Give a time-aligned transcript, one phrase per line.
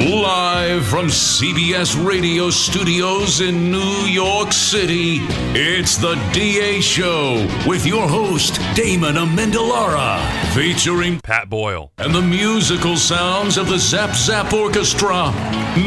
[0.00, 5.18] Live from CBS Radio Studios in New York City,
[5.54, 10.18] it's the DA Show with your host, Damon Amendolara,
[10.54, 15.30] featuring Pat Boyle and the musical sounds of the Zap Zap Orchestra.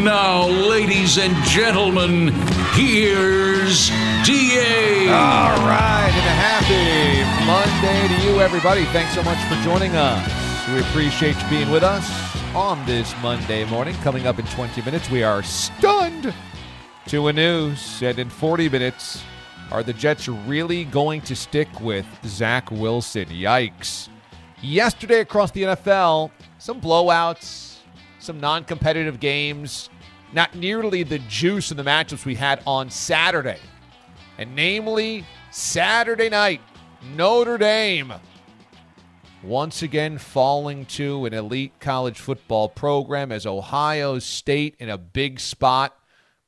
[0.04, 2.28] Now, ladies and gentlemen,
[2.74, 3.90] here's
[4.24, 5.10] DA.
[5.10, 8.86] All right, and a happy Monday to you, everybody.
[8.86, 10.32] Thanks so much for joining us.
[10.70, 13.94] We appreciate you being with us on this Monday morning.
[13.96, 16.34] Coming up in 20 minutes, we are stunned
[17.08, 18.02] to a news.
[18.02, 19.22] And in 40 minutes,
[19.72, 23.26] are the Jets really going to stick with Zach Wilson?
[23.26, 24.08] Yikes.
[24.62, 27.80] Yesterday across the NFL, some blowouts,
[28.20, 29.90] some non competitive games,
[30.32, 33.60] not nearly the juice in the matchups we had on Saturday.
[34.38, 36.62] And namely, Saturday night,
[37.16, 38.14] Notre Dame
[39.46, 45.40] once again falling to an elite college football program as Ohio State in a big
[45.40, 45.96] spot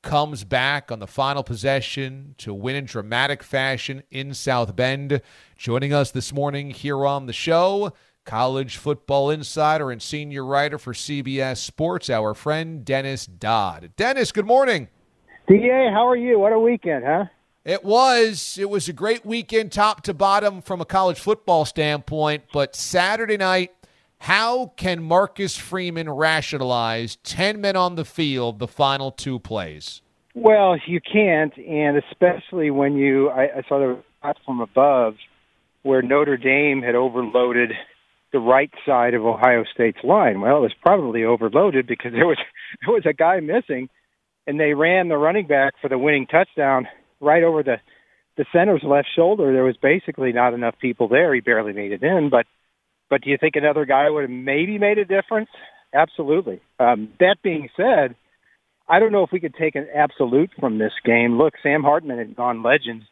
[0.01, 5.21] comes back on the final possession to win in dramatic fashion in South Bend.
[5.55, 7.93] Joining us this morning here on the show,
[8.25, 13.91] college football insider and senior writer for CBS Sports, our friend Dennis Dodd.
[13.95, 14.87] Dennis, good morning.
[15.47, 16.39] DA, how are you?
[16.39, 17.25] What a weekend, huh?
[17.67, 18.57] It was.
[18.57, 22.45] It was a great weekend, top to bottom, from a college football standpoint.
[22.53, 23.73] But Saturday night,
[24.19, 30.01] how can Marcus Freeman rationalize 10 men on the field the final two plays?
[30.33, 35.15] Well, you can't, and especially when you, I, I saw the from above
[35.83, 37.73] where Notre Dame had overloaded
[38.31, 40.39] the right side of Ohio State's line.
[40.39, 42.37] Well, it was probably overloaded because there was
[42.85, 43.89] there was a guy missing,
[44.45, 46.87] and they ran the running back for the winning touchdown
[47.19, 47.77] right over the
[48.37, 49.51] the center's left shoulder.
[49.51, 51.33] There was basically not enough people there.
[51.33, 52.29] He barely made it in.
[52.29, 52.45] But
[53.09, 55.49] but do you think another guy would have maybe made a difference?
[55.93, 56.61] Absolutely.
[56.79, 58.15] Um, that being said,
[58.87, 61.37] I don't know if we could take an absolute from this game.
[61.37, 63.03] Look, Sam Hartman had gone legend,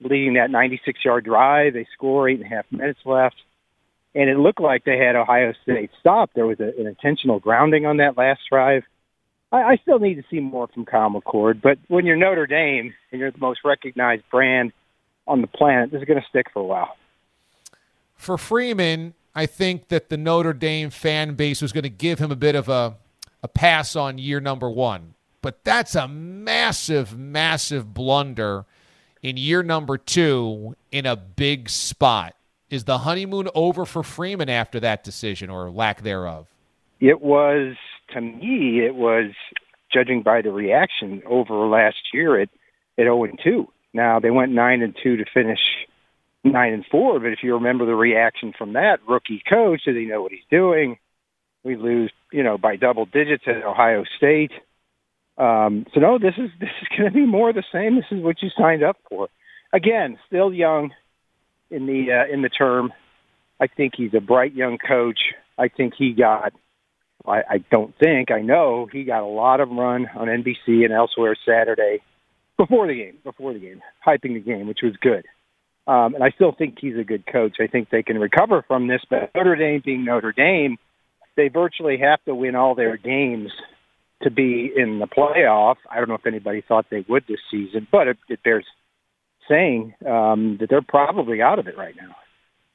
[0.00, 1.74] leading that 96-yard drive.
[1.74, 3.36] They score eight and a half minutes left,
[4.14, 6.34] and it looked like they had Ohio State stopped.
[6.34, 8.84] There was a, an intentional grounding on that last drive.
[9.52, 12.94] I, I still need to see more from Kyle McCord, but when you're Notre Dame
[13.10, 14.72] and you're the most recognized brand
[15.26, 16.96] on the planet, this is going to stick for a while.
[18.14, 22.32] For Freeman, I think that the Notre Dame fan base was going to give him
[22.32, 22.96] a bit of a,
[23.42, 25.14] a pass on year number one.
[25.40, 28.64] But that's a massive, massive blunder
[29.22, 32.34] in year number two in a big spot.
[32.70, 36.48] Is the honeymoon over for Freeman after that decision or lack thereof?
[37.00, 37.76] It was
[38.14, 39.32] to me, it was
[39.92, 42.48] judging by the reaction over last year at
[42.98, 43.68] at zero and two.
[43.92, 45.60] Now they went nine and two to finish
[46.44, 50.06] nine and four, but if you remember the reaction from that rookie coach, does he
[50.06, 50.98] know what he's doing?
[51.64, 54.52] We lose, you know, by double digits at Ohio State.
[55.36, 57.96] Um, so no, this is this is going to be more the same.
[57.96, 59.28] This is what you signed up for.
[59.72, 60.92] Again, still young
[61.70, 62.92] in the uh, in the term.
[63.60, 65.18] I think he's a bright young coach.
[65.56, 66.52] I think he got
[67.26, 70.92] I, I don't think I know he got a lot of run on NBC and
[70.92, 72.00] elsewhere Saturday
[72.56, 75.24] before the game, before the game, hyping the game, which was good.
[75.86, 77.56] Um, and I still think he's a good coach.
[77.60, 79.00] I think they can recover from this.
[79.08, 80.76] But Notre Dame being Notre Dame,
[81.36, 83.50] they virtually have to win all their games
[84.22, 85.76] to be in the playoff.
[85.90, 88.66] I don't know if anybody thought they would this season, but it, it bears
[89.48, 92.14] saying um, that they're probably out of it right now.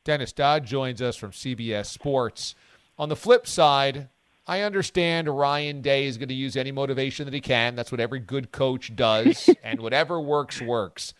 [0.03, 2.55] Dennis Dodd joins us from CBS Sports.
[2.97, 4.09] On the flip side,
[4.45, 7.75] I understand Ryan Day is going to use any motivation that he can.
[7.75, 11.13] That's what every good coach does, and whatever works, works.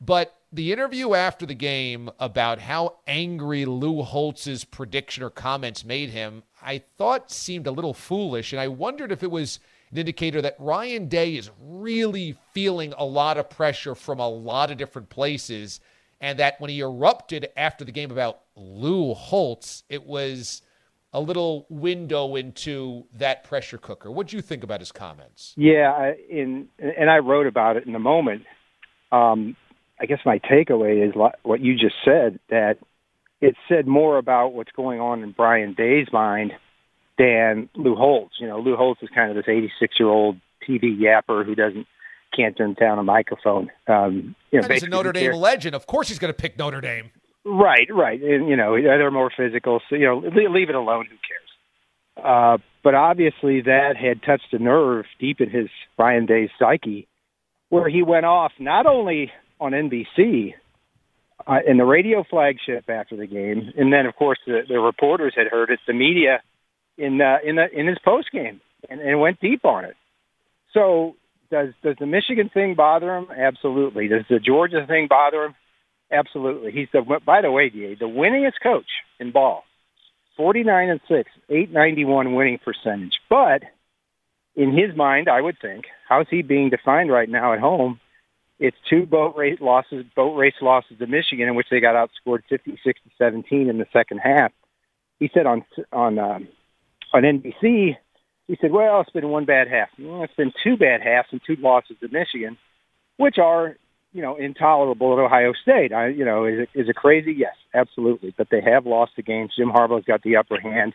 [0.00, 6.10] But the interview after the game about how angry Lou Holtz's prediction or comments made
[6.10, 8.52] him, I thought seemed a little foolish.
[8.52, 9.58] And I wondered if it was
[9.90, 14.70] an indicator that Ryan Day is really feeling a lot of pressure from a lot
[14.70, 15.80] of different places.
[16.20, 20.62] And that when he erupted after the game about Lou Holtz, it was
[21.12, 24.10] a little window into that pressure cooker.
[24.10, 25.54] What do you think about his comments?
[25.56, 28.44] Yeah, I, in and I wrote about it in a moment.
[29.10, 29.56] Um,
[30.00, 32.78] I guess my takeaway is what you just said that
[33.40, 36.52] it said more about what's going on in Ryan Day's mind
[37.18, 38.36] than Lou Holtz.
[38.38, 40.36] You know, Lou Holtz is kind of this 86 year old
[40.66, 41.86] TV yapper who doesn't
[42.34, 43.70] can't turn down a microphone.
[43.88, 45.74] Um, you know, he's a Notre Dame legend.
[45.74, 47.10] Of course, he's going to pick Notre Dame.
[47.44, 49.80] Right, right, and you know they're more physical.
[49.88, 51.06] So you know, leave it alone.
[51.10, 52.22] Who cares?
[52.22, 57.08] Uh, but obviously, that had touched a nerve deep in his Ryan Day psyche,
[57.70, 60.52] where he went off not only on NBC
[61.46, 65.32] uh, in the radio flagship after the game, and then of course the, the reporters
[65.34, 66.42] had heard it, the media
[66.98, 69.96] in uh, in the, in his post game, and, and went deep on it.
[70.74, 71.16] So
[71.50, 73.28] does does the Michigan thing bother him?
[73.34, 74.08] Absolutely.
[74.08, 75.54] Does the Georgia thing bother him?
[76.12, 76.72] Absolutely.
[76.72, 79.64] He's the by the way, Da, the winningest coach in ball.
[80.36, 83.20] 49 and 6, 891 winning percentage.
[83.28, 83.62] But
[84.56, 88.00] in his mind, I would think, how's he being defined right now at home?
[88.58, 92.42] It's two boat race losses, boat race losses to Michigan, in which they got outscored
[92.48, 94.52] 56 to 17 in the second half.
[95.18, 96.48] He said on on um,
[97.12, 97.96] on NBC,
[98.46, 99.88] he said, "Well, it's been one bad half.
[99.98, 102.58] Well, it's been two bad halves and two losses to Michigan,
[103.16, 103.76] which are
[104.12, 105.92] you know, intolerable at Ohio State.
[105.92, 107.32] I, you know, is it, is it crazy?
[107.36, 108.34] Yes, absolutely.
[108.36, 109.52] But they have lost the games.
[109.56, 110.94] Jim Harbaugh's got the upper hand,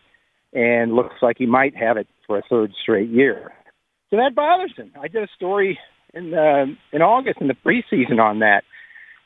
[0.53, 3.53] and looks like he might have it for a third straight year.
[4.09, 4.91] So that bothers him.
[5.01, 5.79] I did a story
[6.13, 8.63] in uh, in August in the preseason on that,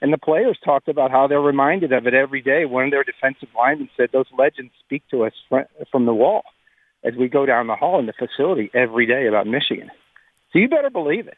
[0.02, 2.66] and the players talked about how they're reminded of it every day.
[2.66, 5.34] One of their defensive linemen said, "Those legends speak to us
[5.92, 6.44] from the wall
[7.04, 9.90] as we go down the hall in the facility every day about Michigan."
[10.52, 11.38] So you better believe it.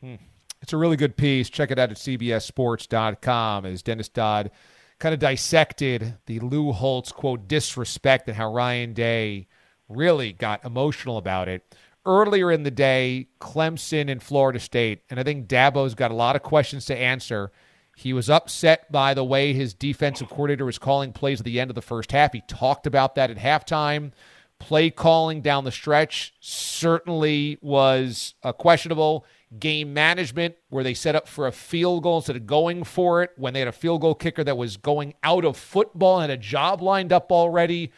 [0.00, 0.16] Hmm.
[0.64, 1.50] It's a really good piece.
[1.50, 4.50] Check it out at CBSSports.com as Dennis Dodd
[4.98, 9.46] kind of dissected the Lou Holtz, quote, disrespect and how Ryan Day
[9.90, 11.76] really got emotional about it.
[12.06, 16.34] Earlier in the day, Clemson and Florida State, and I think Dabo's got a lot
[16.34, 17.52] of questions to answer.
[17.94, 21.70] He was upset by the way his defensive coordinator was calling plays at the end
[21.70, 22.32] of the first half.
[22.32, 24.12] He talked about that at halftime.
[24.58, 29.26] Play calling down the stretch certainly was uh, questionable
[29.58, 33.30] game management where they set up for a field goal instead of going for it
[33.36, 36.38] when they had a field goal kicker that was going out of football and had
[36.38, 37.92] a job lined up already.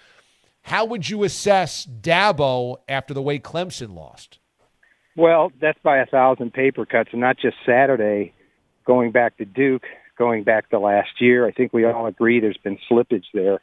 [0.62, 4.38] How would you assess Dabo after the way Clemson lost?
[5.16, 8.32] Well, that's by a thousand paper cuts, and not just Saturday.
[8.84, 9.84] Going back to Duke,
[10.16, 13.60] going back to last year, I think we all agree there's been slippage there.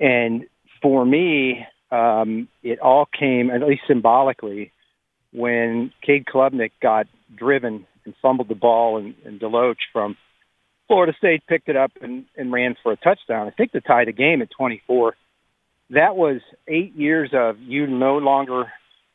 [0.00, 0.46] And
[0.82, 4.72] for me, um, it all came, at least symbolically,
[5.32, 10.16] when Cade Klubnik got driven and fumbled the ball, and, and Deloach from
[10.88, 13.46] Florida State picked it up and, and ran for a touchdown.
[13.46, 15.14] I think to tie the game at 24.
[15.90, 18.64] That was eight years of you no longer,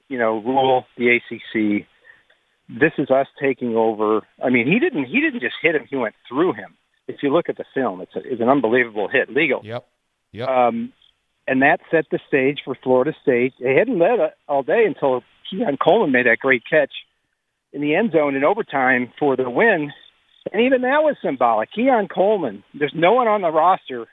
[0.07, 1.85] you know, rule the ACC.
[2.69, 4.21] This is us taking over.
[4.43, 5.05] I mean, he didn't.
[5.05, 5.85] He didn't just hit him.
[5.89, 6.75] He went through him.
[7.07, 9.29] If you look at the film, it's, a, it's an unbelievable hit.
[9.29, 9.61] Legal.
[9.63, 9.85] Yep.
[10.31, 10.47] Yep.
[10.49, 10.93] Um,
[11.47, 13.53] and that set the stage for Florida State.
[13.59, 16.91] They hadn't led all day until Keon Coleman made that great catch
[17.73, 19.91] in the end zone in overtime for the win.
[20.51, 21.71] And even that was symbolic.
[21.73, 24.07] Keon Coleman, there's no one on the roster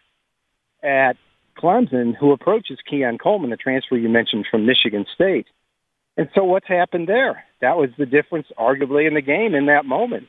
[0.82, 1.16] at
[1.56, 5.46] Clemson who approaches Keon Coleman, the transfer you mentioned from Michigan State.
[6.16, 7.44] And so what's happened there?
[7.60, 10.28] That was the difference, arguably, in the game in that moment.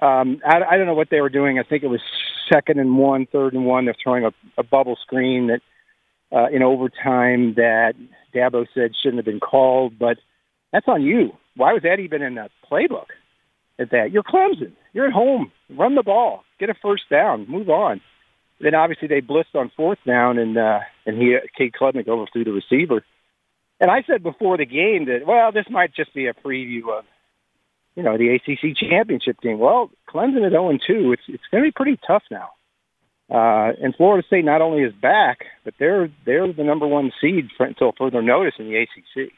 [0.00, 1.58] Um, I, I don't know what they were doing.
[1.58, 2.00] I think it was
[2.52, 3.84] second and one, third and one.
[3.84, 5.60] They're throwing a, a bubble screen that
[6.30, 7.94] uh, in overtime that
[8.34, 9.98] Dabo said shouldn't have been called.
[9.98, 10.18] But
[10.72, 11.32] that's on you.
[11.56, 13.06] Why was that even in the playbook?
[13.80, 14.72] At that, you're Clemson.
[14.92, 15.52] You're at home.
[15.70, 16.42] Run the ball.
[16.58, 17.46] Get a first down.
[17.48, 18.00] Move on.
[18.60, 22.50] Then obviously they blitzed on fourth down, and uh, and he Cade Klubnik overthrew the
[22.50, 23.04] receiver.
[23.80, 27.04] And I said before the game that well, this might just be a preview of
[27.94, 29.58] you know the ACC championship game.
[29.60, 31.12] Well, Clemson at 0 2.
[31.12, 32.50] It's it's going to be pretty tough now.
[33.30, 37.50] Uh, and Florida State not only is back, but they're they're the number one seed
[37.56, 39.30] for, until further notice in the ACC.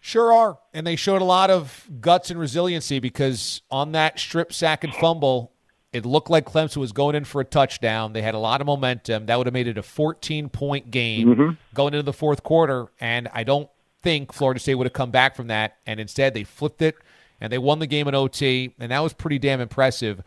[0.00, 0.58] Sure are.
[0.72, 4.94] And they showed a lot of guts and resiliency because on that strip sack and
[4.94, 5.52] fumble,
[5.92, 8.12] it looked like Clemson was going in for a touchdown.
[8.12, 9.26] They had a lot of momentum.
[9.26, 11.50] That would have made it a 14 point game mm-hmm.
[11.74, 12.88] going into the fourth quarter.
[13.00, 13.68] And I don't
[14.02, 15.76] think Florida State would have come back from that.
[15.86, 16.96] And instead, they flipped it
[17.40, 18.74] and they won the game in OT.
[18.78, 20.22] And that was pretty damn impressive.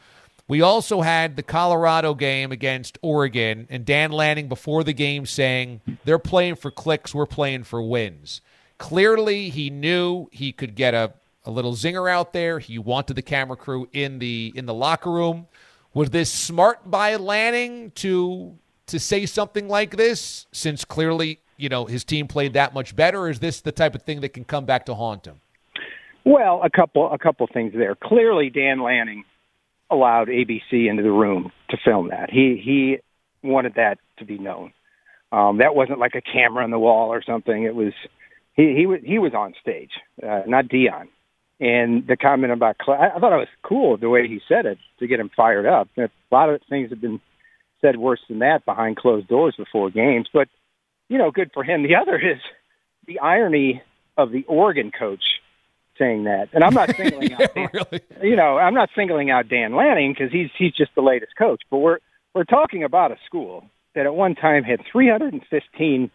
[0.47, 5.79] We also had the Colorado game against Oregon, and Dan Lanning before the game saying,
[6.03, 8.41] They're playing for clicks, we're playing for wins.
[8.77, 11.13] Clearly, he knew he could get a,
[11.45, 12.59] a little zinger out there.
[12.59, 15.47] He wanted the camera crew in the in the locker room.
[15.93, 20.47] Was this smart by Lanning to to say something like this?
[20.51, 24.01] Since clearly you know his team played that much better, is this the type of
[24.01, 25.39] thing that can come back to haunt him?
[26.25, 27.95] Well, a couple a couple things there.
[27.95, 29.23] Clearly, Dan Lanning
[29.89, 32.29] allowed ABC into the room to film that.
[32.31, 32.97] He he
[33.47, 34.73] wanted that to be known.
[35.31, 37.63] Um, that wasn't like a camera on the wall or something.
[37.63, 37.93] It was
[38.53, 39.91] he he was he was on stage,
[40.21, 41.07] uh, not Deion.
[41.59, 45.07] And the comment about I thought it was cool the way he said it to
[45.07, 45.87] get him fired up.
[45.97, 47.21] A lot of things have been
[47.81, 50.47] said worse than that behind closed doors before games, but
[51.09, 51.83] you know, good for him.
[51.83, 52.39] The other is
[53.05, 53.81] the irony
[54.17, 55.23] of the Oregon coach
[55.97, 56.49] saying that.
[56.53, 58.01] And I'm not singling yeah, out Dan, really.
[58.21, 61.61] you know, I'm not singling out Dan Lanning because he's he's just the latest coach,
[61.69, 61.99] but we're
[62.33, 66.11] we're talking about a school that at one time had 315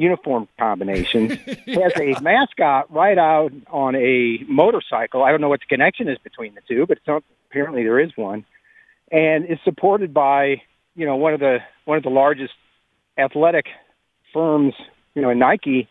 [0.00, 1.32] uniform combinations,
[1.66, 5.22] has a mascot right out on a motorcycle.
[5.22, 8.10] I don't know what the connection is between the two, but some, apparently there is
[8.16, 8.44] one,
[9.12, 10.62] and is supported by
[10.96, 12.54] you know one of the one of the largest
[13.18, 13.66] athletic
[14.32, 14.74] firms,
[15.14, 15.88] you know, Nike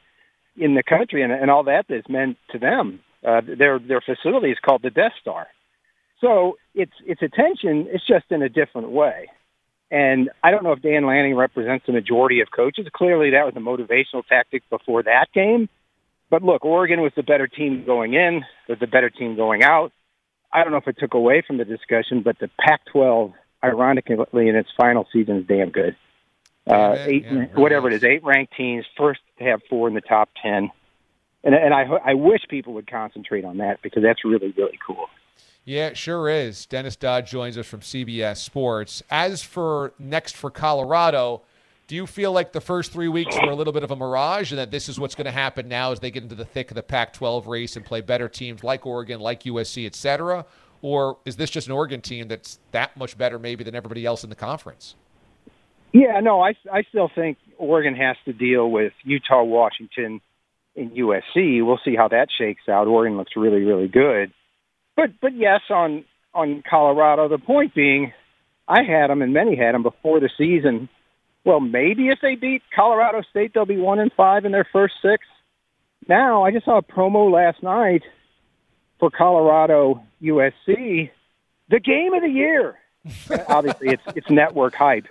[0.58, 3.00] in the country, and, and all that is meant to them.
[3.26, 5.48] Uh, their their facility is called the Death Star.
[6.22, 7.88] So it's it's attention.
[7.90, 9.30] It's just in a different way.
[9.92, 12.88] And I don't know if Dan Lanning represents the majority of coaches.
[12.94, 15.68] Clearly, that was a motivational tactic before that game.
[16.30, 19.92] But look, Oregon was the better team going in, was the better team going out.
[20.54, 24.56] I don't know if it took away from the discussion, but the Pac-12, ironically, in
[24.56, 25.96] its final season, is damn good.
[26.70, 28.04] Uh, Yeah, eight, yeah, whatever it is.
[28.04, 30.70] eight ranked teams, first to have four in the top ten,
[31.44, 35.08] and and I I wish people would concentrate on that because that's really really cool.
[35.66, 36.66] Yeah, it sure is.
[36.66, 39.04] Dennis Dodd joins us from CBS Sports.
[39.10, 41.44] As for next for Colorado,
[41.88, 44.52] do you feel like the first three weeks were a little bit of a mirage
[44.52, 46.72] and that this is what's going to happen now as they get into the thick
[46.72, 50.46] of the Pac 12 race and play better teams like Oregon, like USC, et cetera?
[50.82, 54.24] Or is this just an Oregon team that's that much better maybe than everybody else
[54.24, 54.96] in the conference?
[55.92, 60.22] Yeah, no, I I still think Oregon has to deal with Utah, Washington,
[60.76, 61.66] and USC.
[61.66, 62.88] We'll see how that shakes out.
[62.88, 64.32] Oregon looks really really good,
[65.00, 66.04] but but yes, on
[66.34, 67.28] on Colorado.
[67.30, 68.12] The point being,
[68.68, 70.90] I had them and many had them before the season.
[71.46, 74.96] Well, maybe if they beat Colorado State, they'll be one and five in their first
[75.02, 75.26] six.
[76.08, 78.04] Now, I just saw a promo last night
[79.00, 81.10] for Colorado USC,
[81.70, 82.78] the game of the year.
[83.48, 85.08] Obviously, it's it's network hype,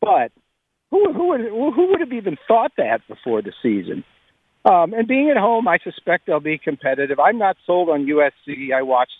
[0.00, 0.32] but
[0.90, 4.04] who who would who would have even thought that before the season?
[4.68, 7.18] Um, and being at home, I suspect they'll be competitive.
[7.18, 8.72] I'm not sold on USC.
[8.74, 9.12] I watched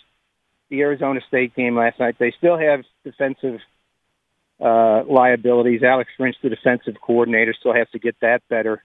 [0.69, 2.17] the Arizona State game last night.
[2.19, 3.61] They still have defensive
[4.61, 5.83] uh, liabilities.
[5.83, 8.83] Alex Grinch, the defensive coordinator, still has to get that better.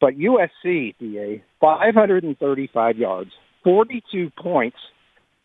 [0.00, 3.30] But USC, DA, 535 yards,
[3.62, 4.78] 42 points,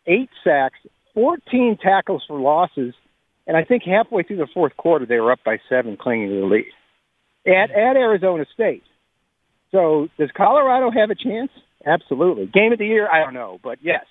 [0.06, 0.78] eight sacks,
[1.14, 2.94] 14 tackles for losses,
[3.46, 6.40] and I think halfway through the fourth quarter they were up by seven, clinging to
[6.40, 6.64] the lead
[7.46, 8.82] at at Arizona State.
[9.74, 11.50] So does Colorado have a chance?
[11.84, 12.46] Absolutely.
[12.46, 14.04] Game of the year, I don't know, but yes.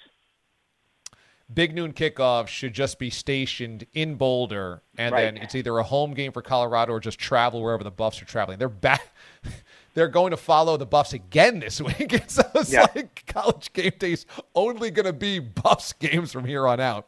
[1.53, 5.21] Big noon kickoff should just be stationed in Boulder, and Right.
[5.23, 8.25] then it's either a home game for Colorado or just travel wherever the Buffs are
[8.25, 8.59] traveling.
[8.59, 9.07] They're back.
[9.93, 11.95] They're going to follow the Buffs again this week.
[12.13, 12.87] It's, it's Yeah.
[12.93, 17.07] like college game days only going to be Buffs games from here on out.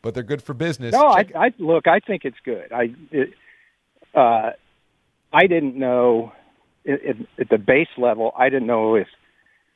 [0.00, 0.92] But they're good for business.
[0.92, 1.86] No, I, I look.
[1.86, 2.72] I think it's good.
[2.72, 3.30] I, it,
[4.14, 4.50] uh,
[5.32, 6.32] I didn't know
[6.86, 7.00] at,
[7.38, 8.32] at- the base level.
[8.38, 9.08] I didn't know if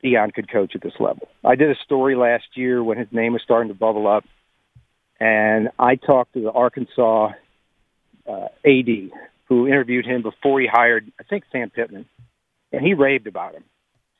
[0.03, 1.27] Deion could coach at this level.
[1.43, 4.23] I did a story last year when his name was starting to bubble up,
[5.19, 7.31] and I talked to the Arkansas
[8.27, 9.11] uh, AD
[9.47, 12.05] who interviewed him before he hired, I think, Sam Pittman,
[12.71, 13.63] and he raved about him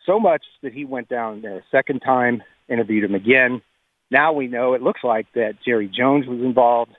[0.09, 3.61] so much that he went down there a second time, interviewed him again.
[4.09, 6.91] Now we know it looks like that Jerry Jones was involved.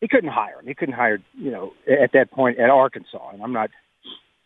[0.00, 0.66] He couldn't hire him.
[0.66, 3.30] He couldn't hire, you know, at that point at Arkansas.
[3.32, 3.70] And I'm not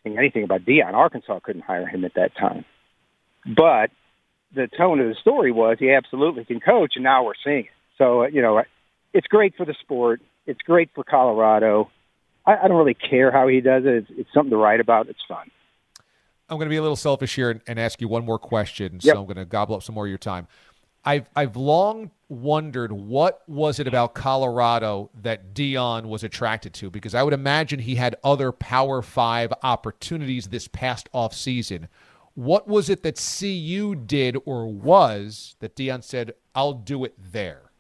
[0.05, 0.95] saying anything about Deion.
[0.95, 2.65] Arkansas couldn't hire him at that time.
[3.47, 3.91] But
[4.55, 7.71] the tone of the story was he absolutely can coach, and now we're seeing it.
[7.99, 8.63] So, uh, you know,
[9.13, 10.21] it's great for the sport.
[10.47, 11.91] It's great for Colorado.
[12.47, 13.95] I, I don't really care how he does it.
[13.95, 15.09] It's, it's something to write about.
[15.09, 15.51] It's fun.
[16.49, 18.95] I'm going to be a little selfish here and, and ask you one more question.
[18.95, 19.15] Yep.
[19.15, 20.49] So I'm going to gobble up some more of your time.
[21.05, 27.15] I've I've long wondered what was it about Colorado that Deion was attracted to because
[27.15, 31.89] I would imagine he had other Power 5 opportunities this past off season.
[32.35, 37.71] What was it that CU did or was that Deion said, "I'll do it there"?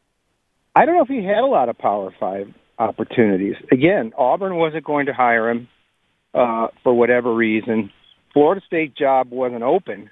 [0.75, 3.57] I don't know if he had a lot of Power Five opportunities.
[3.71, 5.69] Again, Auburn wasn't going to hire him
[6.35, 7.93] uh, for whatever reason.
[8.33, 10.11] Florida State job wasn't open,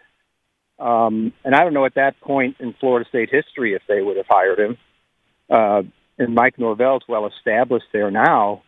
[0.79, 4.17] um, and I don't know at that point in Florida State history if they would
[4.17, 4.77] have hired him.
[5.51, 5.83] Uh,
[6.19, 8.63] and Mike Norvell's well established there now,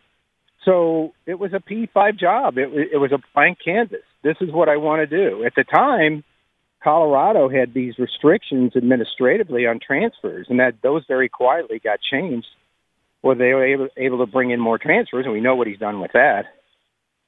[0.65, 2.57] so it was a P five job.
[2.57, 4.03] It, it was a blank canvas.
[4.23, 5.43] this is what I want to do.
[5.43, 6.23] At the time,
[6.83, 12.47] Colorado had these restrictions administratively on transfers, and that those very quietly got changed,
[13.21, 15.79] where they were able, able to bring in more transfers, and we know what he's
[15.79, 16.45] done with that.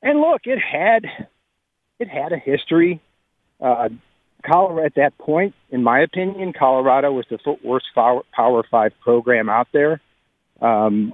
[0.02, 1.06] And look, it had
[2.00, 3.02] it had a history.
[3.60, 3.90] Uh,
[4.46, 9.68] Colorado at that point, in my opinion, Colorado was the worst Power Five program out
[9.72, 10.02] there,
[10.62, 11.14] um,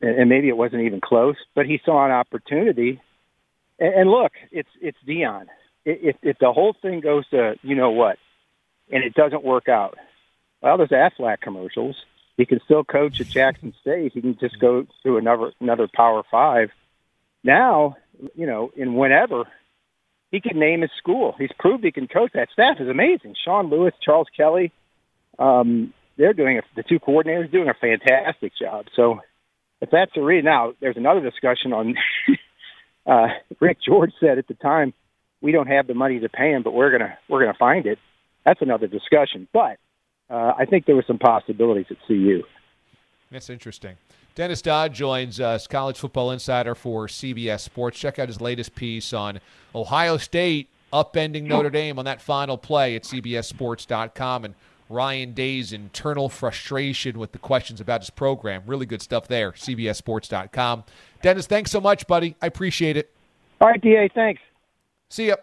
[0.00, 1.36] and, maybe it wasn't even close.
[1.54, 3.00] But he saw an opportunity,
[3.78, 5.46] and, look, it's it's Deion
[5.84, 8.18] if, if the whole thing goes to you know what,
[8.90, 9.98] and it doesn't work out,
[10.62, 11.96] well, there's Aflac commercials.
[12.36, 14.12] He can still coach at Jackson State.
[14.12, 16.70] He can just go to another another Power Five.
[17.42, 17.96] Now,
[18.34, 19.44] you know, in whenever
[20.34, 21.36] he can name his school.
[21.38, 22.32] He's proved he can coach.
[22.34, 23.36] That staff is amazing.
[23.44, 24.72] Sean Lewis, Charles Kelly,
[25.38, 28.86] um, they're doing a, the two coordinators doing a fantastic job.
[28.96, 29.20] So
[29.80, 31.94] if that's the read now there's another discussion on.
[33.06, 33.28] uh,
[33.60, 34.92] Rick George said at the time
[35.40, 38.00] we don't have the money to pay him, but we're gonna we're gonna find it.
[38.44, 39.46] That's another discussion.
[39.52, 39.78] But
[40.28, 42.42] uh, I think there were some possibilities at CU.
[43.30, 43.98] That's interesting.
[44.34, 48.00] Dennis Dodd joins us, college football insider for CBS Sports.
[48.00, 49.38] Check out his latest piece on
[49.74, 54.54] Ohio State upending Notre Dame on that final play at CBSSports.com and
[54.88, 58.62] Ryan Day's internal frustration with the questions about his program.
[58.66, 60.84] Really good stuff there, CBSSports.com.
[61.22, 62.36] Dennis, thanks so much, buddy.
[62.42, 63.12] I appreciate it.
[63.60, 64.42] All right, DA, thanks.
[65.10, 65.36] See ya.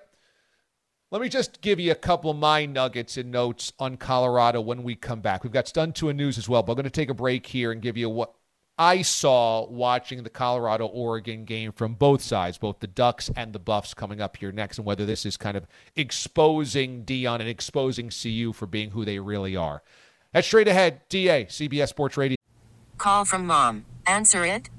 [1.12, 4.84] Let me just give you a couple of my nuggets and notes on Colorado when
[4.84, 5.44] we come back.
[5.44, 7.46] We've got Stun to a news as well, but I'm going to take a break
[7.48, 8.34] here and give you what
[8.82, 13.60] I saw watching the Colorado Oregon game from both sides, both the Ducks and the
[13.60, 18.10] Buffs coming up here next, and whether this is kind of exposing Deion and exposing
[18.10, 19.84] CU for being who they really are.
[20.34, 21.02] That's straight ahead.
[21.10, 22.38] DA, CBS Sports Radio.
[22.98, 23.86] Call from mom.
[24.08, 24.72] Answer it.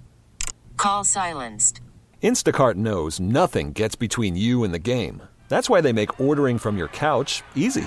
[0.76, 1.80] Call silenced.
[2.24, 5.22] Instacart knows nothing gets between you and the game.
[5.48, 7.86] That's why they make ordering from your couch easy.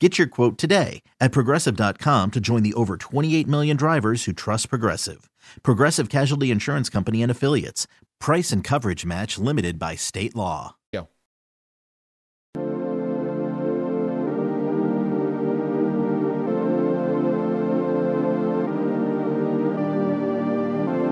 [0.00, 4.68] Get your quote today at progressive.com to join the over 28 million drivers who trust
[4.68, 5.30] Progressive.
[5.62, 7.86] Progressive Casualty Insurance Company and Affiliates.
[8.18, 10.74] Price and coverage match limited by state law.
[10.92, 11.02] Yeah.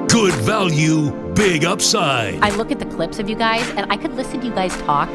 [0.09, 2.41] Good value, big upside.
[2.43, 4.77] I look at the clips of you guys and I could listen to you guys
[4.79, 5.09] talk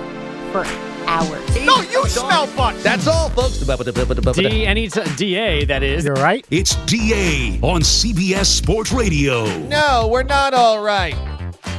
[0.51, 0.63] for
[1.07, 1.65] hours.
[1.65, 2.83] No, you smell fucked.
[2.83, 3.59] That's all, folks.
[3.59, 6.05] D any t- DA that is.
[6.05, 6.45] You're right.
[6.51, 9.45] It's DA on CBS Sports Radio.
[9.67, 11.15] No, we're not all right.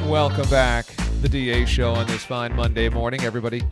[0.05, 0.85] Welcome back.
[1.21, 3.63] The DA show on this fine Monday morning, everybody.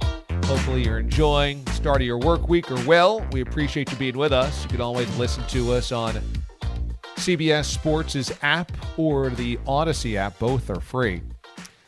[0.45, 3.25] Hopefully you're enjoying the start of your work week or well.
[3.31, 4.63] We appreciate you being with us.
[4.63, 6.21] You can always listen to us on
[7.15, 10.39] CBS Sports' app or the Audacy app.
[10.39, 11.21] Both are free.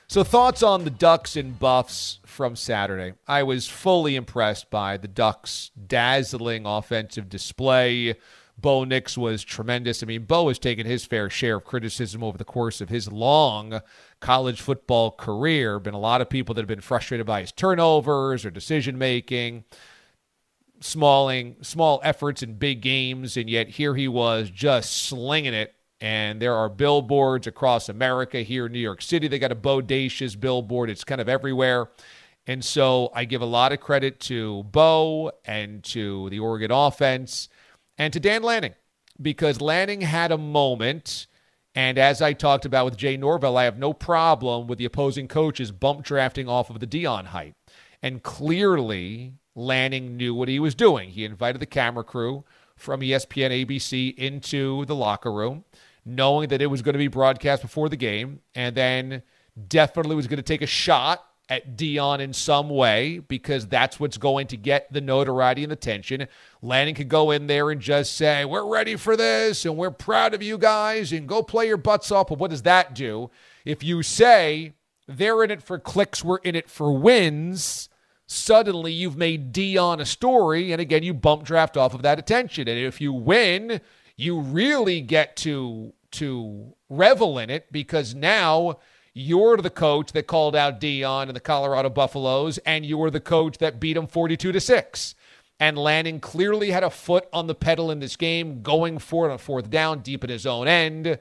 [0.08, 3.16] So, thoughts on the Ducks and Buffs from Saturday.
[3.28, 8.16] I was fully impressed by the Ducks' dazzling offensive display.
[8.58, 10.02] Bo Nix was tremendous.
[10.02, 13.12] I mean, Bo has taken his fair share of criticism over the course of his
[13.12, 13.82] long
[14.22, 15.82] college football career.
[15.82, 19.66] Been a lot of people that have been frustrated by his turnovers or decision making
[20.80, 25.76] smalling small efforts in big games, and yet here he was just slinging it.
[26.00, 28.44] And there are billboards across America.
[28.44, 30.90] Here in New York City, they got a bodacious billboard.
[30.90, 31.90] It's kind of everywhere.
[32.50, 37.48] And so I give a lot of credit to Bo and to the Oregon offense
[37.96, 38.74] and to Dan Lanning
[39.22, 41.28] because Lanning had a moment.
[41.76, 45.28] And as I talked about with Jay Norvell, I have no problem with the opposing
[45.28, 47.54] coaches bump drafting off of the Deion hype.
[48.02, 51.12] And clearly, Lanning knew what he was doing.
[51.12, 55.66] He invited the camera crew from ESPN ABC into the locker room,
[56.04, 59.22] knowing that it was going to be broadcast before the game, and then
[59.68, 64.18] definitely was going to take a shot at Deion in some way because that's what's
[64.18, 66.28] going to get the notoriety and attention.
[66.62, 70.34] Lanning could go in there and just say, We're ready for this and we're proud
[70.34, 72.28] of you guys and go play your butts off.
[72.28, 73.32] But what does that do?
[73.66, 74.74] If you say
[75.08, 77.90] they're in it for clicks, we're in it for wins,
[78.28, 80.72] suddenly you've made Deion a story.
[80.72, 82.68] And again, you bump draft off of that attention.
[82.68, 83.82] And if you win,
[84.16, 88.80] you really get to to revel in it because now
[89.20, 93.20] you're the coach that called out Deion and the Colorado Buffaloes, and you were the
[93.20, 95.16] coach that beat them 42 to 6.
[95.60, 99.32] And Lanning clearly had a foot on the pedal in this game, going for it
[99.34, 101.20] on fourth down, deep in his own end.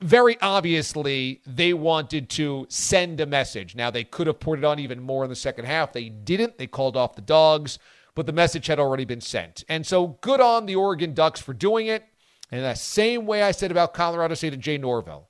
[0.00, 3.74] Very obviously, they wanted to send a message.
[3.74, 5.92] Now, they could have put it on even more in the second half.
[5.92, 6.58] They didn't.
[6.58, 7.80] They called off the dogs,
[8.14, 9.64] but the message had already been sent.
[9.68, 12.04] And so, good on the Oregon Ducks for doing it.
[12.52, 15.28] And the same way I said about Colorado State and Jay Norvell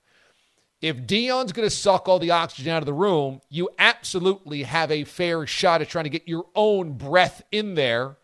[0.84, 4.90] if Deion's going to suck all the oxygen out of the room, you absolutely have
[4.90, 8.18] a fair shot at trying to get your own breath in there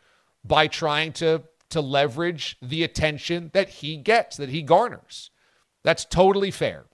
[0.45, 5.31] by trying to to leverage the attention that he gets, that he garners.
[5.85, 6.85] That's totally fair.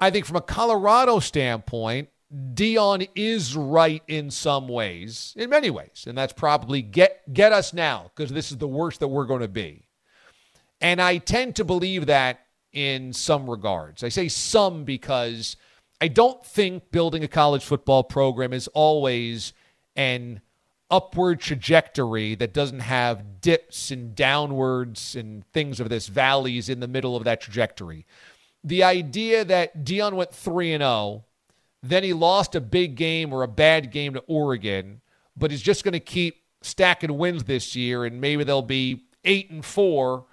[0.00, 6.04] I think from a Colorado standpoint, Deion is right in some ways, in many ways,
[6.08, 9.42] and that's probably get get us now because this is the worst that we're going
[9.42, 9.86] to be.
[10.80, 12.40] And I tend to believe that
[12.72, 14.02] in some regards.
[14.02, 15.56] I say some because
[16.00, 19.52] I don't think building a college football program is always
[19.94, 20.40] an
[20.90, 26.88] upward trajectory that doesn't have dips and downwards and things of this valleys in the
[26.88, 28.06] middle of that trajectory.
[28.62, 31.24] The idea that Deion went 3 and 0,
[31.82, 35.00] then he lost a big game or a bad game to Oregon,
[35.36, 39.50] but he's just going to keep stacking wins this year and maybe they'll be 8
[39.50, 40.24] and 4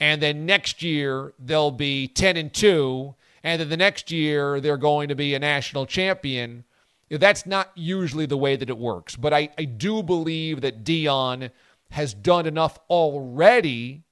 [0.00, 4.76] and then next year they'll be 10 and 2 and then the next year they're
[4.76, 6.64] going to be a national champion.
[7.08, 9.16] That's not usually the way that it works.
[9.16, 11.50] But i, I do believe that Deion
[11.90, 14.02] has done enough already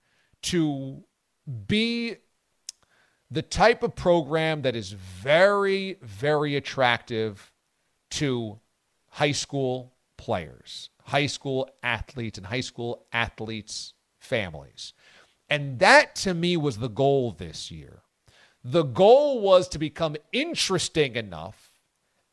[0.42, 1.02] to
[1.66, 2.16] be
[3.30, 7.52] the type of program that is very very attractive
[8.10, 8.60] to
[9.10, 14.93] high school players high school athletes and high school athletes families
[15.54, 18.02] and that to me was the goal this year.
[18.64, 21.72] The goal was to become interesting enough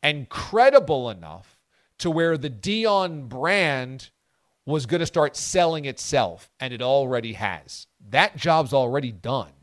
[0.01, 1.59] and credible enough
[1.99, 4.09] to where the Deion brand
[4.65, 7.85] was going to start selling itself, and it already has.
[8.09, 9.53] That job's already done.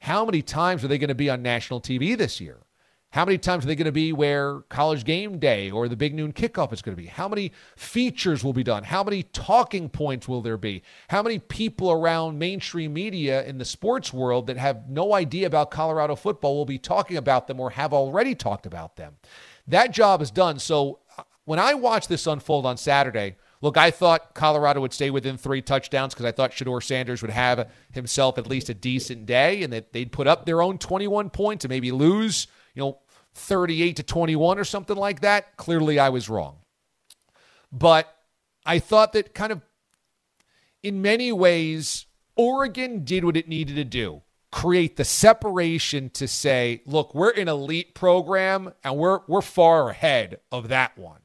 [0.00, 2.60] How many times are they going to be on national TV this year?
[3.10, 6.12] How many times are they going to be where college game day or the big
[6.12, 7.08] noon kickoff is going to be?
[7.08, 8.84] How many features will be done?
[8.84, 10.82] How many talking points will there be?
[11.08, 15.70] How many people around mainstream media in the sports world that have no idea about
[15.70, 19.16] Colorado football will be talking about them or have already talked about them?
[19.66, 20.58] That job is done.
[20.58, 25.08] So uh, when I watched this unfold on Saturday, look, I thought Colorado would stay
[25.08, 29.24] within three touchdowns because I thought Shedeur Sanders would have himself at least a decent
[29.24, 32.98] day and that they'd put up their own 21 points and maybe lose you know,
[33.34, 35.56] 38 to 21 or something like that.
[35.56, 36.58] Clearly, I was wrong.
[37.72, 38.14] But
[38.64, 39.62] I thought that kind of
[40.80, 46.80] in many ways, Oregon did what it needed to do create the separation to say,
[46.86, 51.20] look, we're an elite program and we're, we're far ahead of that one.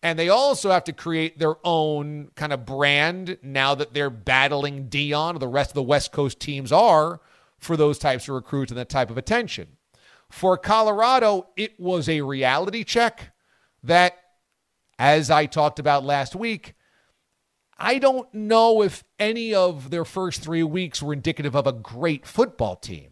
[0.00, 4.88] And they also have to create their own kind of brand now that they're battling
[4.88, 7.20] Deion or the rest of the West Coast teams are
[7.58, 9.76] for those types of recruits and that type of attention.
[10.34, 13.30] For Colorado, it was a reality check
[13.84, 14.16] that,
[14.98, 16.74] as I talked about last week,
[17.78, 22.26] I don't know if any of their first three weeks were indicative of a great
[22.26, 23.10] football team.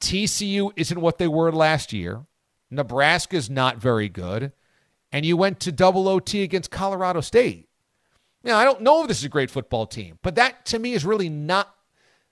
[0.00, 2.26] TCU isn't what they were last year.
[2.72, 4.50] Nebraska's not very good.
[5.12, 7.68] And you went to double OT against Colorado State.
[8.42, 10.94] Now, I don't know if this is a great football team, but that to me
[10.94, 11.72] is really not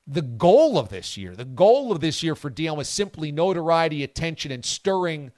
[0.06, 1.34] the goal of this year.
[1.34, 5.32] The goal of this year for Deion was simply notoriety, attention, and stirring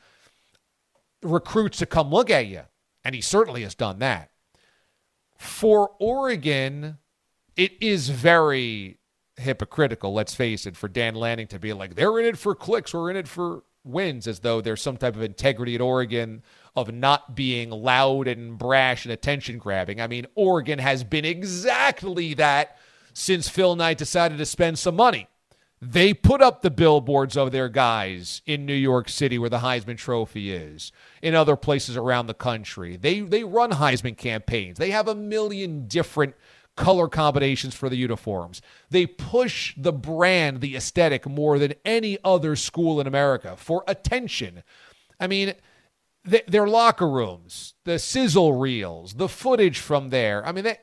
[1.23, 2.63] recruits to come look at you.
[3.05, 4.31] And he certainly has done that.
[5.39, 6.99] For Oregon,
[7.57, 8.99] it is very
[9.37, 12.93] hypocritical, let's face it, for Dan Lanning to be like, they're in it for clicks,
[12.93, 16.43] we're in it for wins, as though there's some type of integrity at Oregon
[16.77, 20.01] of not being loud and brash and attention grabbing.
[20.01, 22.78] I mean, Oregon has been exactly that
[23.19, 25.27] since Phil Knight decided to spend some money.
[25.83, 29.99] They put up the billboards of their guys in New York City where the Heisman
[29.99, 32.97] Trophy is, in other places around the country.
[32.97, 34.79] They they run Heisman campaigns.
[34.79, 36.35] They have a million different
[36.77, 38.63] color combinations for the uniforms.
[38.91, 44.63] They push the brand, the aesthetic more than any other school in America for attention.
[45.19, 45.55] I mean,
[46.29, 50.47] th- their locker rooms, the sizzle reels, the footage from there.
[50.47, 50.79] I mean, they,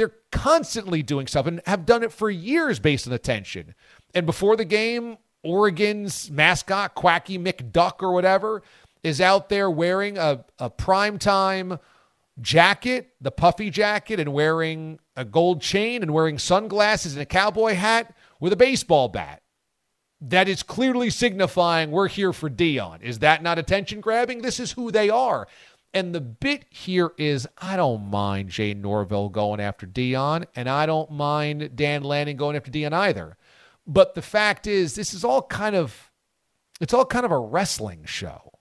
[0.00, 3.74] they're constantly doing stuff and have done it for years based on attention.
[4.14, 8.62] And before the game, Oregon's mascot, Quacky McDuck or whatever,
[9.02, 11.78] is out there wearing a, a primetime
[12.40, 17.74] jacket, the puffy jacket, and wearing a gold chain and wearing sunglasses and a cowboy
[17.74, 19.42] hat with a baseball bat.
[20.22, 23.02] That is clearly signifying we're here for Deion.
[23.02, 24.40] Is that not attention grabbing?
[24.40, 25.46] This is who they are.
[25.92, 30.86] And the bit here is I don't mind Jay Norvell going after Deion, and I
[30.86, 33.36] don't mind Dan Lanning going after Deion either.
[33.86, 36.10] But the fact is, this is all kind of
[36.80, 38.52] it's all kind of a wrestling show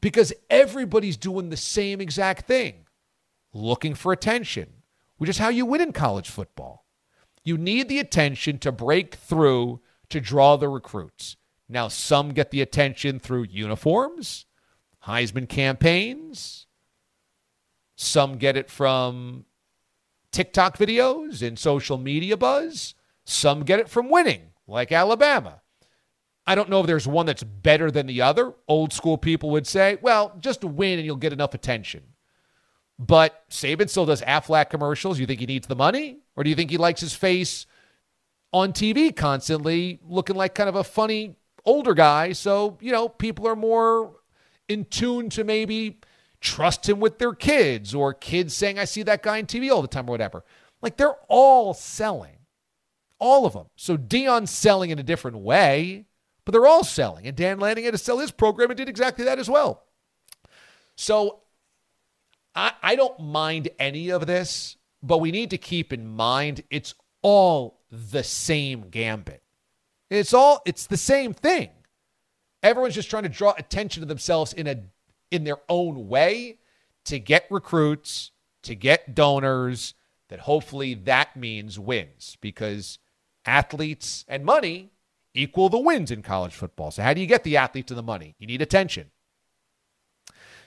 [0.00, 2.86] because everybody's doing the same exact thing,
[3.52, 4.82] looking for attention,
[5.18, 6.84] which is how you win in college football.
[7.44, 11.36] You need the attention to break through to draw the recruits.
[11.68, 14.46] Now, some get the attention through uniforms,
[15.06, 16.66] Heisman campaigns.
[17.96, 19.44] Some get it from
[20.32, 22.94] TikTok videos and social media buzz.
[23.24, 25.60] Some get it from winning, like Alabama.
[26.46, 28.54] I don't know if there's one that's better than the other.
[28.66, 32.02] Old school people would say, well, just win and you'll get enough attention.
[32.98, 35.18] But Saban still does Aflac commercials.
[35.18, 36.18] You think he needs the money?
[36.36, 37.66] Or do you think he likes his face
[38.52, 42.32] on TV constantly looking like kind of a funny older guy?
[42.32, 44.19] So, you know, people are more
[44.70, 45.98] in tune to maybe
[46.40, 49.82] trust him with their kids or kids saying, I see that guy on TV all
[49.82, 50.44] the time or whatever.
[50.80, 52.38] Like they're all selling,
[53.18, 53.66] all of them.
[53.74, 56.06] So Deion's selling in a different way,
[56.44, 57.26] but they're all selling.
[57.26, 59.82] And Dan Lanning had to sell his program and did exactly that as well.
[60.96, 61.40] So
[62.54, 66.94] I, I don't mind any of this, but we need to keep in mind it's
[67.22, 69.42] all the same gambit.
[70.08, 71.70] It's all it's the same thing.
[72.62, 74.82] Everyone's just trying to draw attention to themselves in a
[75.30, 76.58] in their own way
[77.04, 79.94] to get recruits, to get donors,
[80.28, 82.98] that hopefully that means wins because
[83.44, 84.90] athletes and money
[85.34, 86.90] equal the wins in college football.
[86.90, 88.34] So how do you get the athletes and the money?
[88.38, 89.10] You need attention.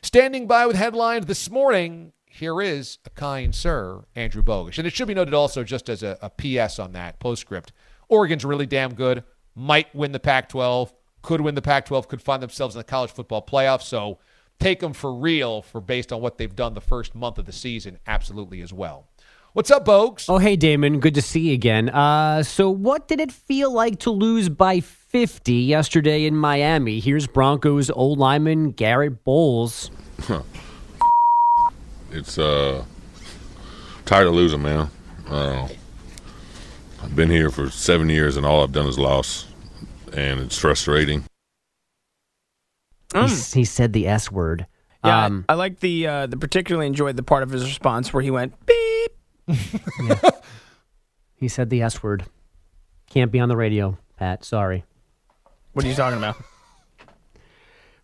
[0.01, 4.77] Standing by with headlines this morning, here is a kind sir, Andrew Bogusch.
[4.77, 7.71] And it should be noted also, just as a, a PS on that postscript,
[8.09, 9.23] Oregon's really damn good,
[9.55, 10.93] might win the Pac 12,
[11.23, 13.81] could win the Pac 12, could find themselves in the college football playoff.
[13.81, 14.19] So
[14.59, 17.51] take them for real for based on what they've done the first month of the
[17.51, 19.07] season, absolutely as well.
[19.53, 20.25] What's up, Bogues?
[20.29, 20.99] Oh, hey, Damon.
[20.99, 21.89] Good to see you again.
[21.89, 26.99] Uh, so, what did it feel like to lose by 50 yesterday in Miami?
[26.99, 29.91] Here's Broncos old lineman Garett Bolles.
[32.11, 32.83] it's uh,
[34.05, 34.89] tired of losing, man.
[35.29, 35.67] Uh,
[37.03, 39.52] I've been here for seven years, and all I've done is loss,
[40.13, 41.25] and it's frustrating.
[43.09, 43.53] Mm.
[43.53, 44.65] He, he, said the S word.
[45.03, 48.13] Yeah, um, I, I like the uh, the particularly enjoyed the part of his response
[48.13, 49.11] where he went beep.
[50.03, 50.29] yeah.
[51.35, 52.25] He said the S word.
[53.09, 54.45] Can't be on the radio, Pat.
[54.45, 54.85] Sorry.
[55.73, 56.37] What are you talking about?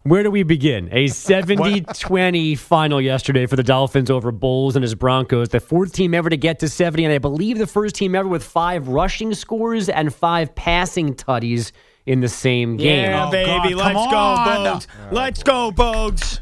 [0.04, 0.90] Where do we begin?
[0.92, 5.50] A 70 20 final yesterday for the Dolphins over Bolles and his Broncos.
[5.50, 8.28] The fourth team ever to get to 70, and I believe the first team ever
[8.28, 11.72] with five rushing scores and five passing tutties
[12.06, 13.12] in the same game.
[13.12, 13.76] Yeah, oh, baby.
[13.76, 15.12] God, Let's go, Bogues.
[15.12, 16.40] Let's go, Bogues.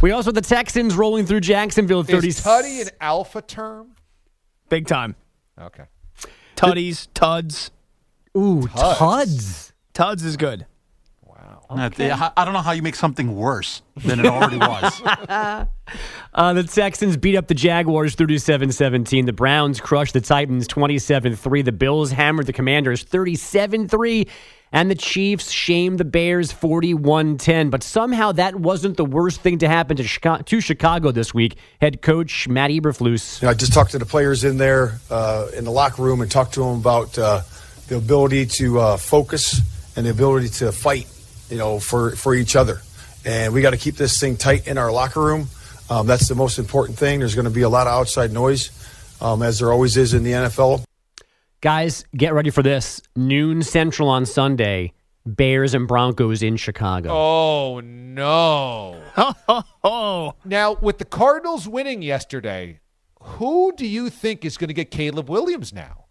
[0.00, 2.04] We also have the Texans rolling through Jacksonville.
[2.04, 2.28] 30.
[2.28, 3.96] Is tutty an alpha term?
[4.68, 5.16] Big time.
[5.60, 5.84] Okay.
[6.54, 7.70] Tutties, tuds.
[8.36, 8.98] Ooh, tuds.
[8.98, 10.66] Tuds, tuds is good.
[11.70, 12.10] Okay.
[12.10, 15.02] I don't know how you make something worse than it already was.
[16.34, 19.26] uh, the Texans beat up the Jaguars 37 17.
[19.26, 21.62] The Browns crushed the Titans 27 3.
[21.62, 24.26] The Bills hammered the Commanders 37 3.
[24.72, 27.70] And the Chiefs shamed the Bears 41 10.
[27.70, 31.56] But somehow that wasn't the worst thing to happen to Chicago, to Chicago this week.
[31.80, 33.40] Head coach Matt Eberflus.
[33.40, 36.20] You know, I just talked to the players in there uh, in the locker room
[36.20, 37.40] and talked to them about uh,
[37.88, 39.60] the ability to uh, focus
[39.96, 41.06] and the ability to fight
[41.50, 42.80] you know, for, for each other.
[43.24, 45.48] And we got to keep this thing tight in our locker room.
[45.90, 47.20] Um, that's the most important thing.
[47.20, 48.70] There's going to be a lot of outside noise,
[49.20, 50.84] um, as there always is in the NFL.
[51.60, 53.02] Guys, get ready for this.
[53.16, 54.92] Noon Central on Sunday.
[55.26, 57.10] Bears and Broncos in Chicago.
[57.10, 59.02] Oh no!
[59.84, 60.34] oh.
[60.44, 62.78] Now, with the Cardinals winning yesterday,
[63.20, 66.06] who do you think is going to get Caleb Williams now?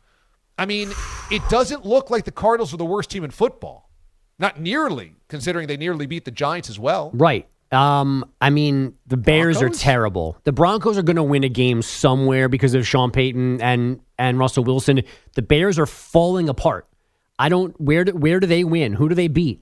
[0.57, 0.91] I mean,
[1.31, 3.89] it doesn't look like the Cardinals are the worst team in football.
[4.37, 7.09] Not nearly, considering they nearly beat the Giants as well.
[7.13, 7.47] Right.
[7.71, 9.77] Um, I mean, the Bears Broncos?
[9.77, 10.37] are terrible.
[10.45, 14.39] The Broncos are going to win a game somewhere because of Sean Payton and and
[14.39, 15.01] Russell Wilson.
[15.35, 16.87] The Bears are falling apart.
[17.37, 17.79] I don't.
[17.79, 18.93] Where do where do they win?
[18.93, 19.61] Who do they beat?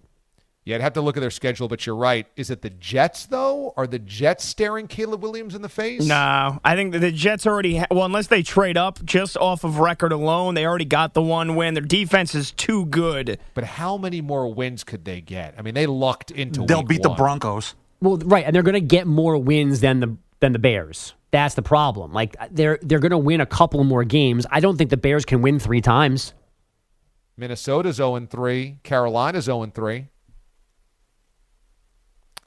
[0.65, 2.26] Yeah, I'd have to look at their schedule, but you're right.
[2.36, 6.04] Is it the Jets though, are the Jets staring Caleb Williams in the face?
[6.08, 7.78] No, I think the Jets already.
[7.78, 11.22] Ha- well, unless they trade up just off of record alone, they already got the
[11.22, 11.76] one win.
[11.76, 13.38] Their defense is too good.
[13.54, 15.54] But how many more wins could they get?
[15.56, 16.65] I mean, they lucked into.
[16.65, 17.10] They'll week beat the.
[17.10, 17.76] Broncos.
[18.06, 21.15] Well, right, and they're going to get more wins than the than the Bears.
[21.32, 22.13] That's the problem.
[22.13, 24.46] Like uh, they're they're going to win a couple more games.
[24.52, 26.34] I don't think the Bears can win three times.
[27.36, 28.80] Minnesota's 0 3.
[28.84, 30.08] Carolina's 0 3.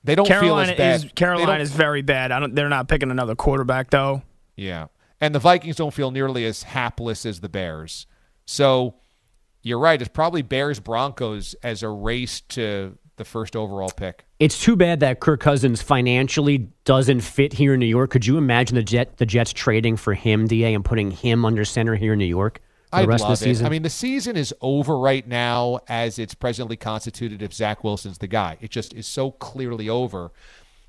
[0.05, 1.05] They don't feel Carolina as bad.
[1.05, 2.31] is Carolina is very bad.
[2.31, 2.55] I don't.
[2.55, 4.23] They're not picking another quarterback though.
[4.55, 4.87] Yeah.
[5.21, 8.07] And the Vikings don't feel nearly as hapless as the Bears.
[8.47, 8.95] So
[9.63, 10.01] you're right.
[10.01, 14.25] It's probably Bears Broncos as a race to the first overall pick.
[14.39, 18.11] It's too bad that Kirk Cousins financially doesn't fit here in New York.
[18.11, 21.65] Could you imagine the Jet the Jets trading for him, Da, and putting him under
[21.65, 23.67] center here in New York for the I'd rest love of the season?
[23.67, 23.69] it.
[23.69, 28.19] I mean, the season is over right now as it's presently constituted if Zach Wilson's
[28.19, 28.57] the guy.
[28.61, 30.31] It just is so clearly over.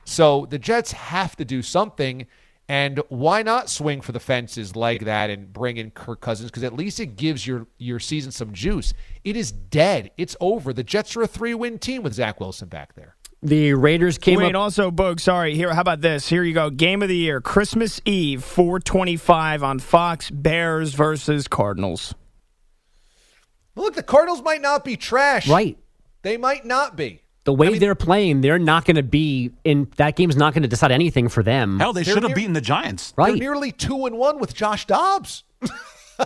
[0.06, 2.26] So the Jets have to do something.
[2.70, 6.52] And why not swing for the fences like that and bring in Kirk Cousins?
[6.52, 8.94] Because at least it gives your, your season some juice.
[9.24, 10.12] It is dead.
[10.18, 10.72] It's over.
[10.72, 13.16] The Jets are a three win team with Zach Wilson back there.
[13.42, 14.62] the Raiders came Wait, up.
[14.62, 15.56] also, Boog, sorry.
[15.56, 16.30] Here, how about this?
[16.30, 16.70] Here you go.
[16.70, 22.14] Game of the year, Christmas Eve, 425 on Fox, Bears versus Cardinals.
[23.76, 25.48] Look, the Cardinals might not be trash.
[25.48, 25.78] Right.
[26.22, 27.24] They might not be.
[27.50, 30.68] The way they're playing, they're not going to be in that game's not going to
[30.70, 31.80] decide anything for them.
[31.80, 33.12] Hell, they should have beaten the Giants.
[33.18, 33.26] Right.
[33.26, 33.40] They're right.
[33.40, 35.46] nearly two and one with Josh Dobbs.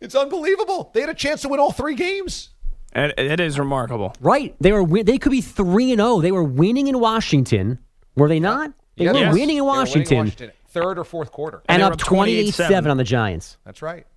[0.00, 0.90] it's unbelievable.
[0.92, 2.48] They had a chance to win all three games.
[2.92, 4.16] It, it is remarkable.
[4.20, 4.56] Right.
[4.60, 6.22] They were they could be 3 and 0.
[6.22, 7.78] They were winning in Washington.
[8.16, 8.72] Were they not?
[8.96, 9.32] They Yeah, were yes.
[9.32, 10.32] winning in They were Washington
[10.70, 11.62] Third or fourth quarter.
[11.68, 13.58] and they were up up 28-7 28-7 on the Giants.
[13.64, 14.08] That's right.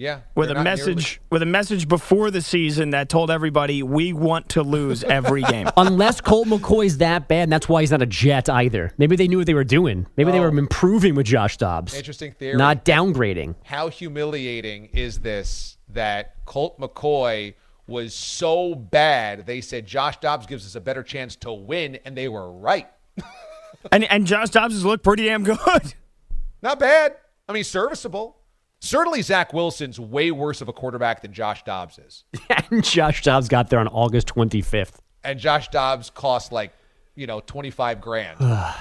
[0.00, 0.20] Yeah.
[0.34, 4.48] With a not message, with a message before the season that told everybody we want
[4.50, 5.68] to lose every game.
[5.76, 8.94] Unless Colt McCoy's that bad, and that's why he's not a Jet either.
[8.96, 10.06] Maybe they knew what they were doing.
[10.16, 11.94] Maybe they were improving with Josh Dobbs.
[11.94, 11.98] Oh.
[11.98, 12.56] Interesting theory.
[12.56, 13.56] Not downgrading.
[13.62, 17.52] How humiliating is this that Colt McCoy
[17.86, 22.16] was so bad they said Josh Dobbs gives us a better chance to win, and
[22.16, 22.88] they were right.
[23.92, 25.58] and and Josh Dobbs has looked pretty damn good.
[26.62, 27.16] Not bad.
[27.46, 28.39] I mean, serviceable.
[28.80, 32.24] Certainly, Zach Wilson's way worse of a quarterback than Josh Dobbs is.
[32.70, 34.94] and Josh Dobbs got there on August 25th.
[35.22, 36.72] And Josh Dobbs cost like,
[37.14, 38.38] you know, 25 grand.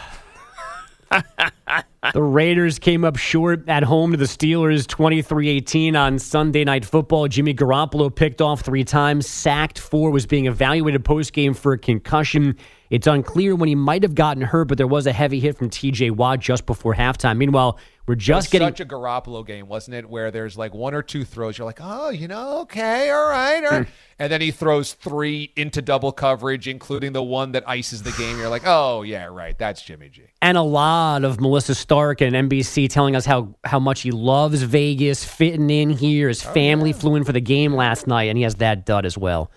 [2.13, 7.27] The Raiders came up short at home to the Steelers 23-18 on Sunday Night Football.
[7.27, 12.55] Jimmy Garoppolo picked off three times, sacked four, was being evaluated post-game for a concussion.
[12.89, 15.69] It's unclear when he might have gotten hurt, but there was a heavy hit from
[15.69, 17.37] TJ Watt just before halftime.
[17.37, 17.77] Meanwhile,
[18.09, 20.09] we're just getting such a Garoppolo game, wasn't it?
[20.09, 23.63] Where there's like one or two throws, you're like, oh, you know, okay, all right,
[23.63, 23.87] all right.
[24.19, 28.39] and then he throws three into double coverage, including the one that ices the game.
[28.39, 30.23] You're like, oh yeah, right, that's Jimmy G.
[30.41, 34.63] and a lot of Melissa Stark and NBC telling us how how much he loves
[34.63, 36.29] Vegas, fitting in here.
[36.29, 39.05] His oh, family flew in for the game last night, and he has that dud
[39.05, 39.51] as well.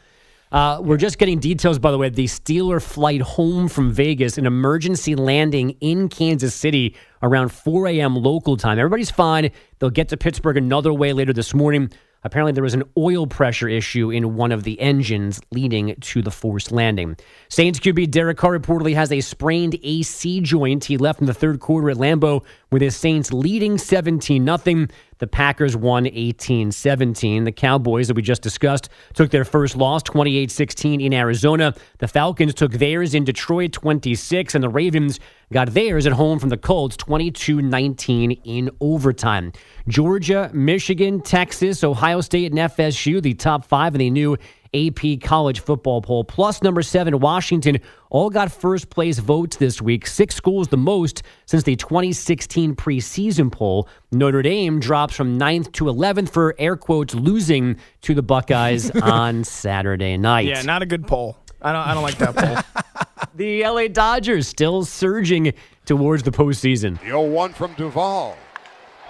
[0.53, 2.11] Uh, we're just getting details, by the way.
[2.11, 8.17] The Steeler flight home from Vegas, an emergency landing in Kansas City around 4 a.m.
[8.17, 8.79] local time.
[8.79, 9.51] Everybody's fine.
[9.79, 11.91] They'll get to Pittsburgh another way later this morning.
[12.25, 16.31] Apparently, there was an oil pressure issue in one of the engines leading to the
[16.31, 17.17] forced landing.
[17.49, 20.85] Saints QB Derek Carr reportedly has a sprained AC joint.
[20.85, 24.87] He left in the third quarter at Lambeau with his Saints leading 17 0.
[25.23, 27.45] The Packers won 18 17.
[27.45, 31.75] The Cowboys, that we just discussed, took their first loss 28 16 in Arizona.
[31.99, 35.21] The Falcons took theirs in Detroit 26, and the Ravens
[35.53, 39.53] got theirs at home from the Colts 22 19 in overtime.
[39.87, 44.37] Georgia, Michigan, Texas, Ohio State, and FSU, the top five in the new
[44.75, 47.79] AP college football poll, plus number seven, Washington,
[48.11, 50.07] all got first place votes this week.
[50.07, 53.89] Six schools the most since the 2016 preseason poll.
[54.11, 59.45] Notre Dame drops from 9th to 11th for air quotes losing to the Buckeyes on
[59.45, 60.47] Saturday night.
[60.47, 61.37] Yeah, not a good poll.
[61.61, 61.87] I don't.
[61.87, 62.83] I don't like that poll.
[63.35, 65.55] The LA Dodgers still surging
[65.87, 66.99] towards the postseason.
[67.01, 68.37] The 0 1 from Doval.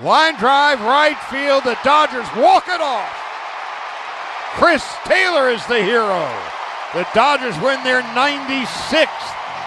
[0.01, 1.65] Line drive, right field.
[1.65, 3.32] The Dodgers walk it off.
[4.55, 6.29] Chris Taylor is the hero.
[6.93, 9.09] The Dodgers win their 96th.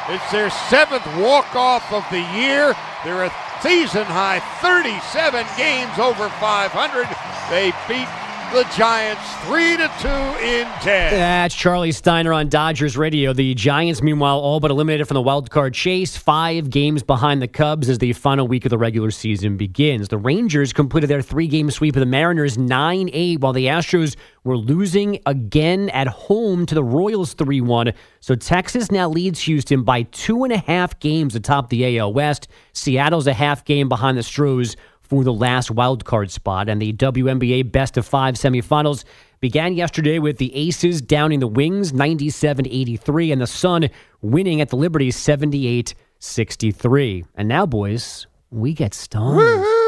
[0.10, 2.76] It's their seventh walk-off of the year.
[3.04, 7.10] They're a season high 37 games over 500.
[7.50, 8.10] They beat
[8.54, 11.12] the Giants 3 to 2 in 10.
[11.12, 13.34] That's Charlie Steiner on Dodgers Radio.
[13.34, 16.16] The Giants, meanwhile, all but eliminated from the wild card chase.
[16.16, 20.08] Five games behind the Cubs as the final week of the regular season begins.
[20.08, 24.16] The Rangers completed their three game sweep of the Mariners 9 8, while the Astros
[24.44, 27.94] were losing again at home to the Royals 3 1.
[28.20, 32.48] So Texas now leads Houston by two and a half games atop the AL West.
[32.74, 34.76] Seattle's a half game behind the Stros
[35.08, 36.70] for the last wild card spot.
[36.70, 39.04] And the WNBA best of five semifinals
[39.40, 43.90] began yesterday with the Aces downing the Wings 97 83 and the Sun
[44.22, 47.26] winning at the Liberty 78 63.
[47.36, 49.85] And now, boys, we get stoned.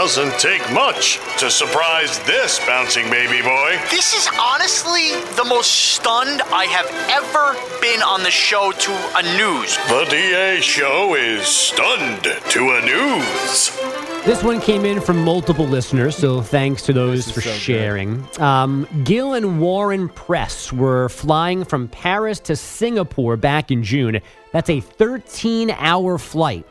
[0.00, 3.78] Doesn't take much to surprise this bouncing baby boy.
[3.90, 9.22] This is honestly the most stunned I have ever been on the show to a
[9.36, 9.76] news.
[9.88, 13.78] The DA show is stunned to a news.
[14.24, 18.26] This one came in from multiple listeners, so thanks to those for sharing.
[18.40, 24.22] Um, Gil and Warren Press were flying from Paris to Singapore back in June.
[24.52, 26.66] That's a 13 hour flight.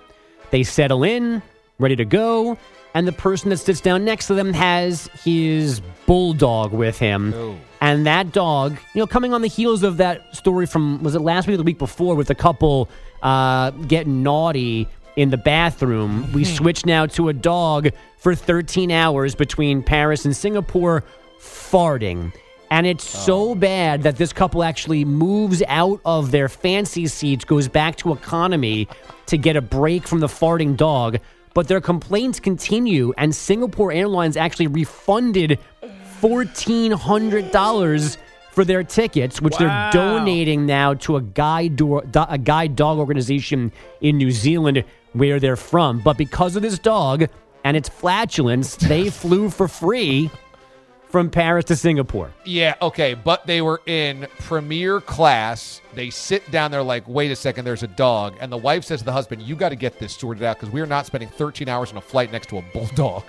[0.50, 1.44] They settle in,
[1.78, 2.58] ready to go,
[2.94, 7.34] and the person that sits down next to them has his bulldog with him.
[7.82, 11.22] And that dog, you know, coming on the heels of that story from, was it
[11.22, 12.90] last week or the week before, with a couple
[13.22, 19.36] uh, getting naughty in the bathroom, we switch now to a dog for 13 hours
[19.36, 21.04] between Paris and Singapore
[21.40, 22.34] farting.
[22.72, 27.68] And it's so bad that this couple actually moves out of their fancy seats, goes
[27.68, 28.88] back to economy
[29.26, 31.18] to get a break from the farting dog.
[31.60, 35.60] But their complaints continue, and Singapore Airlines actually refunded
[36.22, 38.18] $1,400
[38.54, 39.90] for their tickets, which Wow.
[39.92, 45.38] they're donating now to a guide, do- a guide dog organization in New Zealand where
[45.38, 46.00] they're from.
[46.00, 47.26] But because of this dog
[47.66, 50.32] and its flatulence, they flew for free
[51.10, 52.32] from Paris to Singapore.
[52.46, 55.82] Yeah, okay, but they were in premier class.
[55.96, 58.36] They sit down there like, wait a second, there's a dog.
[58.40, 60.72] And the wife says to the husband, you got to get this sorted out because
[60.72, 63.24] we are not spending 13 hours on a flight next to a bulldog.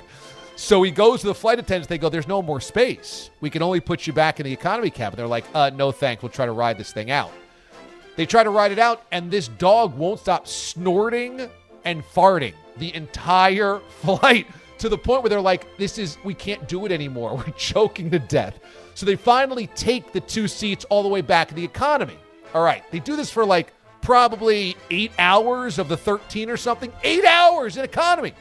[0.56, 1.88] So he goes to the flight attendants.
[1.88, 3.30] They go, there's no more space.
[3.40, 5.16] We can only put you back in the economy cabin.
[5.16, 6.22] They're like, uh, no thanks.
[6.22, 7.32] We'll try to ride this thing out.
[8.16, 11.48] They try to ride it out, and this dog won't stop snorting
[11.86, 14.46] and farting the entire flight
[14.80, 17.36] to the point where they're like, this is, we can't do it anymore.
[17.46, 18.58] We're choking to death.
[18.94, 22.18] So they finally take the two seats all the way back in the economy.
[22.54, 23.72] All right, they do this for like
[24.02, 26.92] probably eight hours of the 13 or something.
[27.04, 28.32] Eight hours in economy.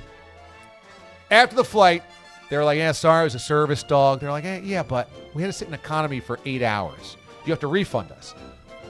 [1.29, 2.03] After the flight,
[2.49, 4.19] they're like, yeah, sorry, it was a service dog.
[4.19, 7.17] They're like, eh, yeah, but we had to sit in economy for eight hours.
[7.45, 8.33] You have to refund us.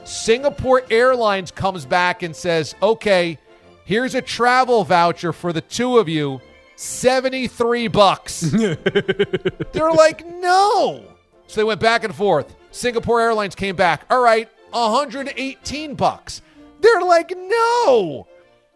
[0.04, 3.38] Singapore Airlines comes back and says, okay,
[3.84, 6.40] here's a travel voucher for the two of you,
[6.80, 8.40] 73 bucks.
[9.72, 11.04] They're like, no.
[11.46, 12.56] So they went back and forth.
[12.70, 14.06] Singapore Airlines came back.
[14.08, 16.40] All right, 118 bucks.
[16.80, 18.26] They're like, no.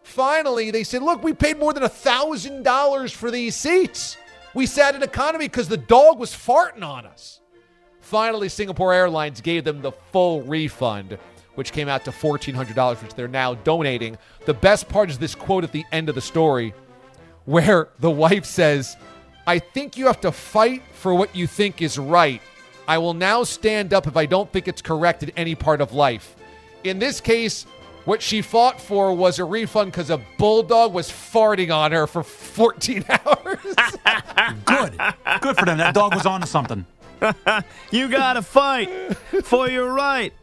[0.03, 4.17] Finally, they said, look, we paid more than a thousand dollars for these seats.
[4.53, 7.41] We sat in economy because the dog was farting on us.
[8.01, 11.17] Finally, Singapore Airlines gave them the full refund,
[11.55, 14.15] which came out to $1,400, which they're now donating.
[14.45, 16.75] The best part is this quote at the end of the story
[17.45, 18.97] where the wife says,
[19.47, 22.41] I think you have to fight for what you think is right.
[22.87, 25.93] I will now stand up if I don't think it's correct in any part of
[25.93, 26.35] life.
[26.83, 27.65] In this case,
[28.05, 32.23] what she fought for was a refund because a bulldog was farting on her for
[32.23, 33.59] 14 hours.
[34.65, 34.97] Good.
[35.41, 35.77] Good for them.
[35.79, 36.85] That dog was on to something.
[37.91, 38.89] you gotta fight
[39.43, 40.33] for your right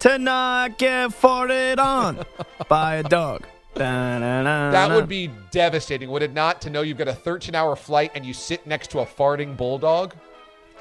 [0.00, 2.24] to not get farted on
[2.68, 3.44] by a dog.
[3.74, 6.60] That would be devastating, would it not?
[6.62, 9.56] To know you've got a 13 hour flight and you sit next to a farting
[9.56, 10.14] bulldog?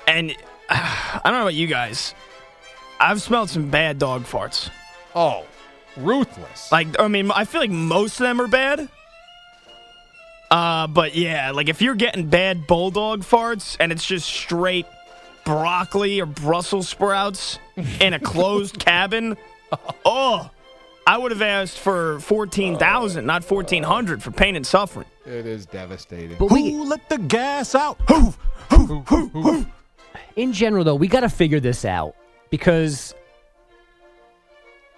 [0.07, 0.35] And
[0.69, 2.13] I don't know about you guys.
[2.99, 4.69] I've smelled some bad dog farts.
[5.15, 5.45] Oh,
[5.95, 6.71] ruthless.
[6.71, 8.89] Like, I mean, I feel like most of them are bad.
[10.49, 14.85] Uh, but yeah, like if you're getting bad bulldog farts and it's just straight
[15.43, 17.59] broccoli or Brussels sprouts
[17.99, 19.35] in a closed cabin,
[20.05, 20.49] oh,
[21.07, 25.07] I would have asked for fourteen thousand, not fourteen hundred, for pain and suffering.
[25.25, 26.35] It is devastating.
[26.37, 27.97] But we, Who let the gas out?
[30.35, 32.13] in general, though, we got to figure this out
[32.49, 33.15] because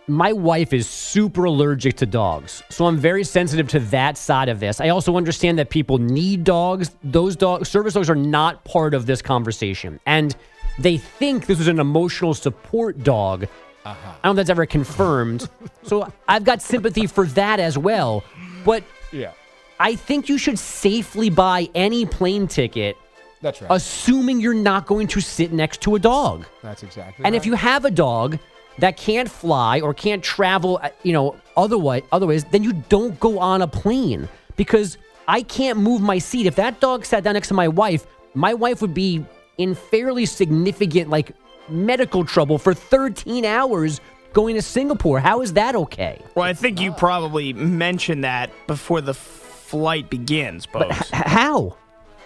[0.07, 2.63] my wife is super allergic to dogs.
[2.69, 4.81] So I'm very sensitive to that side of this.
[4.81, 6.89] I also understand that people need dogs.
[7.03, 9.99] Those dogs, service dogs, are not part of this conversation.
[10.07, 10.35] And
[10.79, 13.47] they think this is an emotional support dog.
[13.85, 15.49] I don't know if that's ever confirmed.
[15.83, 18.23] so I've got sympathy for that as well.
[18.65, 19.31] But Yeah.
[19.79, 22.97] I think you should safely buy any plane ticket,
[23.41, 23.71] That's right.
[23.71, 26.45] assuming you're not going to sit next to a dog.
[26.61, 27.41] That's exactly And right.
[27.41, 28.37] if you have a dog
[28.79, 33.39] that can't fly or can't travel, uh, you know, otherwise, otherwise, then you don't go
[33.39, 34.27] on a plane
[34.57, 36.45] because I can't move my seat.
[36.45, 39.23] If that dog sat down next to my wife, my wife would be
[39.57, 41.31] in fairly significant, like,
[41.71, 44.01] medical trouble for 13 hours
[44.33, 45.19] going to Singapore.
[45.19, 46.21] How is that okay?
[46.35, 51.09] Well, I think you probably mentioned that before the flight begins, Bolles.
[51.11, 51.75] how?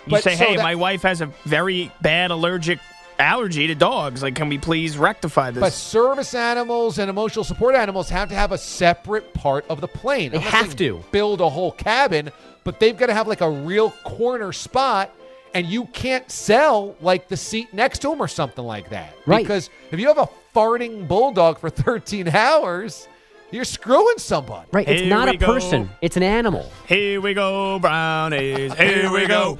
[0.05, 2.79] You But say, so hey, that- my wife has a very bad allergic
[3.19, 4.21] allergy to dogs.
[4.23, 5.61] Like, can we please rectify this?
[5.61, 9.87] But service animals and emotional support animals have to have a separate part of the
[9.87, 10.31] plane.
[10.31, 11.01] They have to.
[11.11, 12.31] build a whole cabin,
[12.63, 15.13] but they've got to have like a real corner spot,
[15.53, 19.13] and you can't sell like the seat next to him or something like that.
[19.25, 19.43] Right.
[19.43, 23.07] Because if you have a farting bulldog for 13 hours,
[23.51, 24.67] you're screwing somebody.
[24.71, 24.87] Right.
[24.87, 26.71] It's Here not we a person, it's an animal.
[26.87, 28.73] Here we go, brownies.
[28.73, 29.59] Here we go.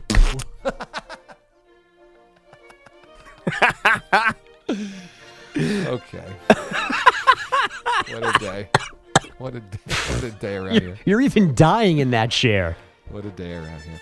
[5.58, 6.24] Okay.
[8.08, 8.68] what a day.
[9.38, 9.78] What a day.
[9.88, 10.82] What a day around here.
[10.82, 12.76] You're, you're even dying in that chair.
[13.08, 14.00] What a day around here.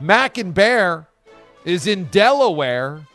[0.00, 1.06] Mac and Bear
[1.64, 3.06] is in Delaware,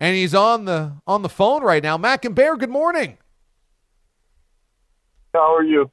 [0.00, 1.96] and he's on the on the phone right now.
[1.96, 3.18] Mac and Bear, good morning.
[5.32, 5.90] How are you?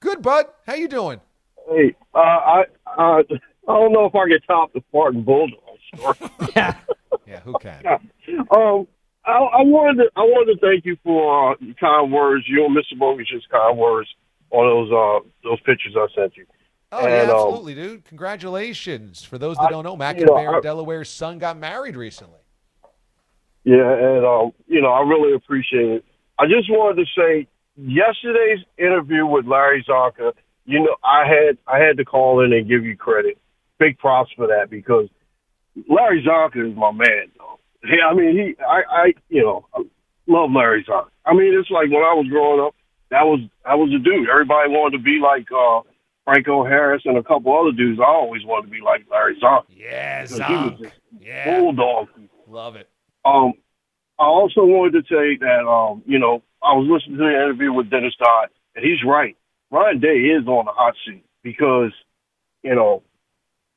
[0.00, 0.46] Good, bud.
[0.66, 1.20] How you doing?
[1.68, 3.22] Hey, uh, I uh,
[3.68, 6.30] I don't know if I can top the Spartan Bulldog story.
[7.26, 7.86] Yeah, who can?
[7.86, 8.88] um,
[9.24, 12.44] I, I wanted to I wanted to thank you for uh, your kind words.
[12.48, 12.98] You and Mr.
[12.98, 14.08] Bogus's kind words
[14.50, 16.44] on those uh those pictures I sent you.
[16.92, 18.04] Oh yeah, And, um, absolutely, dude.
[18.04, 19.22] Congratulations.
[19.22, 21.96] For those that I- don't know, Mac you and know, I- Delaware's son got married
[21.96, 22.38] recently.
[23.64, 26.04] Yeah, and um, you know, I really appreciate it.
[26.38, 30.32] I just wanted to say yesterday's interview with Larry Csonka,
[30.64, 33.38] you know, I had I had to call in and give you credit.
[33.78, 35.08] Big props for that because
[35.88, 37.58] Larry Csonka is my man, though.
[37.82, 39.82] Hey, I mean, he, I, I, you know, I
[40.26, 41.08] love Larry Csonka.
[41.24, 42.74] I mean, it's like when I was growing up,
[43.10, 44.28] that was that was a dude.
[44.28, 45.80] Everybody wanted to be like uh,
[46.24, 48.00] Franco Harris and a couple other dudes.
[48.00, 49.64] I always wanted to be like Larry Csonka.
[49.70, 51.60] Yeah, Because he was this Yeah.
[51.60, 52.08] bulldog.
[52.46, 52.88] Love it.
[53.24, 53.54] Um,
[54.18, 57.72] I also wanted to say that um, you know, I was listening to the interview
[57.72, 59.36] with Dennis Dodd, and he's right.
[59.70, 61.92] Ryan Day is on the hot seat because,
[62.62, 63.02] you know,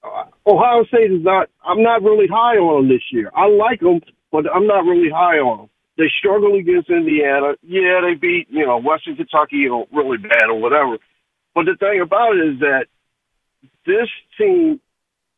[0.03, 1.49] uh, Ohio State is not.
[1.65, 3.31] I'm not really high on them this year.
[3.35, 5.69] I like them, but I'm not really high on them.
[5.97, 7.53] They struggle against Indiana.
[7.61, 10.97] Yeah, they beat you know Western Kentucky, you know, really bad or whatever.
[11.55, 12.85] But the thing about it is that
[13.85, 14.79] this team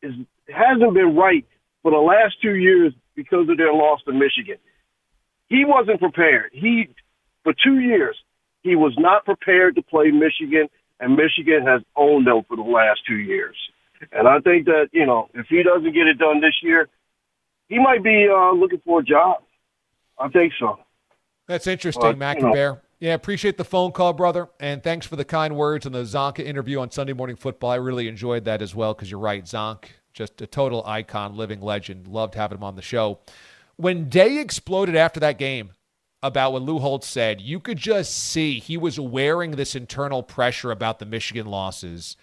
[0.02, 0.12] is
[0.48, 1.44] hasn't been right
[1.82, 4.58] for the last two years because of their loss to Michigan.
[5.48, 6.50] He wasn't prepared.
[6.52, 6.88] He
[7.42, 8.16] for two years
[8.62, 10.68] he was not prepared to play Michigan,
[11.00, 13.56] and Michigan has owned them for the last two years.
[14.12, 16.88] And I think that you know if he doesn't get it done this year,
[17.68, 19.42] he might be uh, looking for a job.
[20.18, 20.78] I think so.
[21.46, 22.52] That's interesting, Well, Mac and.
[22.52, 22.82] Bear.
[22.98, 26.38] Yeah, appreciate the phone call, brother, and thanks for the kind words and the Csonka
[26.38, 27.70] interview on Sunday Morning Football.
[27.70, 29.84] I really enjoyed that as well because you're right, Zonk,
[30.14, 32.06] just a total icon, living legend.
[32.06, 33.18] Loved having him on the show.
[33.76, 35.72] When Day exploded after that game
[36.22, 40.70] about what Lou Holtz said, you could just see he was wearing this internal pressure
[40.70, 42.16] about the Michigan losses,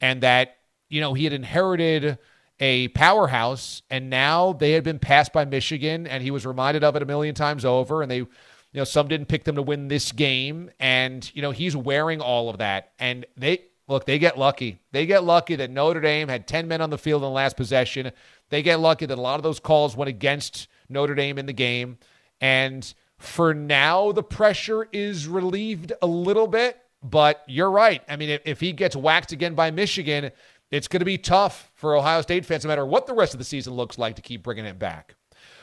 [0.00, 0.58] and that
[0.88, 2.18] you know he had inherited
[2.60, 6.94] a powerhouse, and now they had been passed by Michigan, and he was reminded of
[6.94, 8.26] it a million times over, and they
[8.72, 12.20] you know, some didn't pick them to win this game, and you know he's wearing
[12.20, 12.92] all of that.
[12.98, 14.80] And they look, they get lucky.
[14.92, 17.56] They get lucky that Notre Dame had ten men on the field in the last
[17.56, 18.12] possession.
[18.48, 21.52] They get lucky that a lot of those calls went against Notre Dame in the
[21.52, 21.98] game.
[22.40, 26.78] And for now, the pressure is relieved a little bit.
[27.02, 28.02] But you're right.
[28.08, 30.32] I mean, if, if he gets whacked again by Michigan,
[30.70, 33.38] it's going to be tough for Ohio State fans, no matter what the rest of
[33.38, 35.14] the season looks like, to keep bringing it back.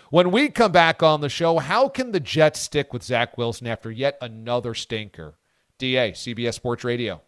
[0.09, 3.67] When we come back on the show, how can the Jets stick with Zach Wilson
[3.67, 5.37] after yet another stinker?
[5.77, 7.21] DA, CBS Sports Radio.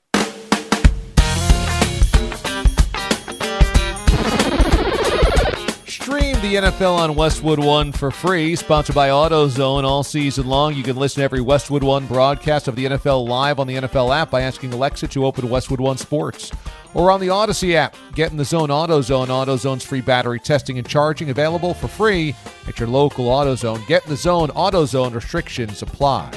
[5.85, 10.73] Stream the NFL on Westwood One for free, sponsored by AutoZone all season long.
[10.73, 14.15] You can listen to every Westwood One broadcast of the NFL live on the NFL
[14.15, 16.51] app by asking Alexa to open Westwood One Sports.
[16.93, 19.27] Or on the Audacy app, get in the zone AutoZone.
[19.27, 22.35] AutoZone's free battery testing and charging available for free
[22.67, 23.85] at your local AutoZone.
[23.87, 26.31] Get in the zone AutoZone restrictions apply.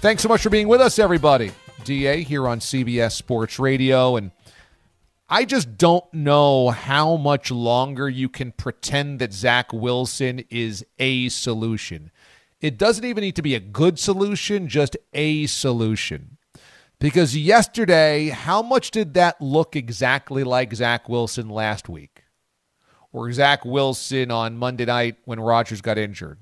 [0.00, 1.52] Thanks so much for being with us, everybody.
[1.84, 4.16] DA here on CBS Sports Radio.
[4.16, 4.32] And
[5.28, 11.28] I just don't know how much longer you can pretend that Zach Wilson is a
[11.28, 12.10] solution.
[12.60, 16.35] It doesn't even need to be a good solution, just a solution.
[16.98, 22.24] Because yesterday, how much did that look exactly like Zach Wilson last week?
[23.12, 26.38] Or Zach Wilson on Monday night when Rodgers got injured?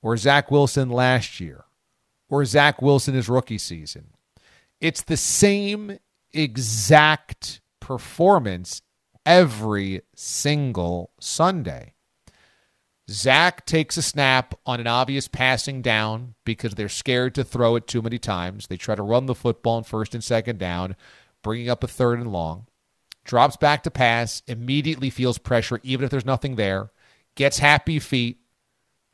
[0.00, 1.64] Or Zach Wilson last year?
[2.28, 4.08] Or Zach Wilson his rookie season?
[4.80, 5.98] It's the same
[6.32, 8.82] exact performance
[9.26, 11.94] every single Sunday.
[13.12, 17.86] Zach takes a snap on an obvious passing down because they're scared to throw it
[17.86, 18.66] too many times.
[18.66, 20.96] They try to run the football on first and second down,
[21.42, 22.66] bringing up a third and long.
[23.24, 26.90] Drops back to pass, immediately feels pressure, even if there's nothing there.
[27.34, 28.38] Gets happy feet,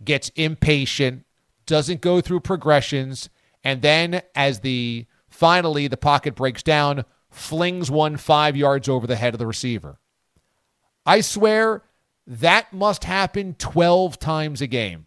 [0.05, 1.27] gets impatient,
[1.67, 3.29] doesn't go through progressions,
[3.65, 9.17] and then as the finally the pocket breaks down, flings one five yards over the
[9.17, 9.99] head of the receiver.
[11.05, 11.83] I swear
[12.29, 15.07] that must happen 12 times a game.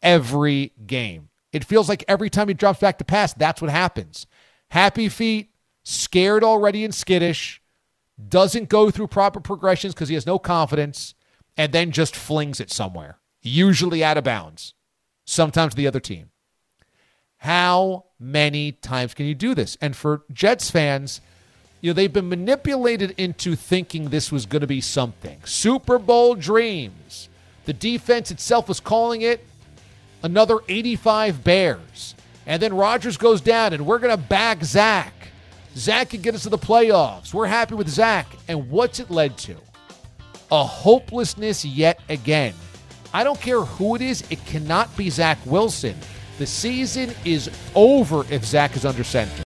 [0.00, 1.28] Every game.
[1.52, 4.28] It feels like every time he drops back to pass, that's what happens.
[4.70, 5.50] Happy feet,
[5.82, 7.60] scared already and skittish,
[8.28, 11.14] doesn't go through proper progressions because he has no confidence,
[11.56, 14.74] and then just flings it somewhere, usually out of bounds,
[15.24, 16.30] sometimes the other team.
[17.38, 19.76] How many times can you do this?
[19.80, 21.20] And for Jets fans,
[21.80, 25.40] you know, they've been manipulated into thinking this was going to be something.
[25.44, 27.28] Super Bowl dreams.
[27.64, 29.44] The defense itself was calling it
[30.22, 32.14] another 85 Bears.
[32.46, 35.12] And then Rodgers goes down, and we're going to back Zach.
[35.76, 37.32] Zach can get us to the playoffs.
[37.32, 38.26] We're happy with Zach.
[38.48, 39.56] And what's it led to?
[40.50, 42.54] A hopelessness yet again.
[43.12, 45.96] I don't care who it is, it cannot be Zach Wilson.
[46.38, 49.42] The season is over if Zach is under center.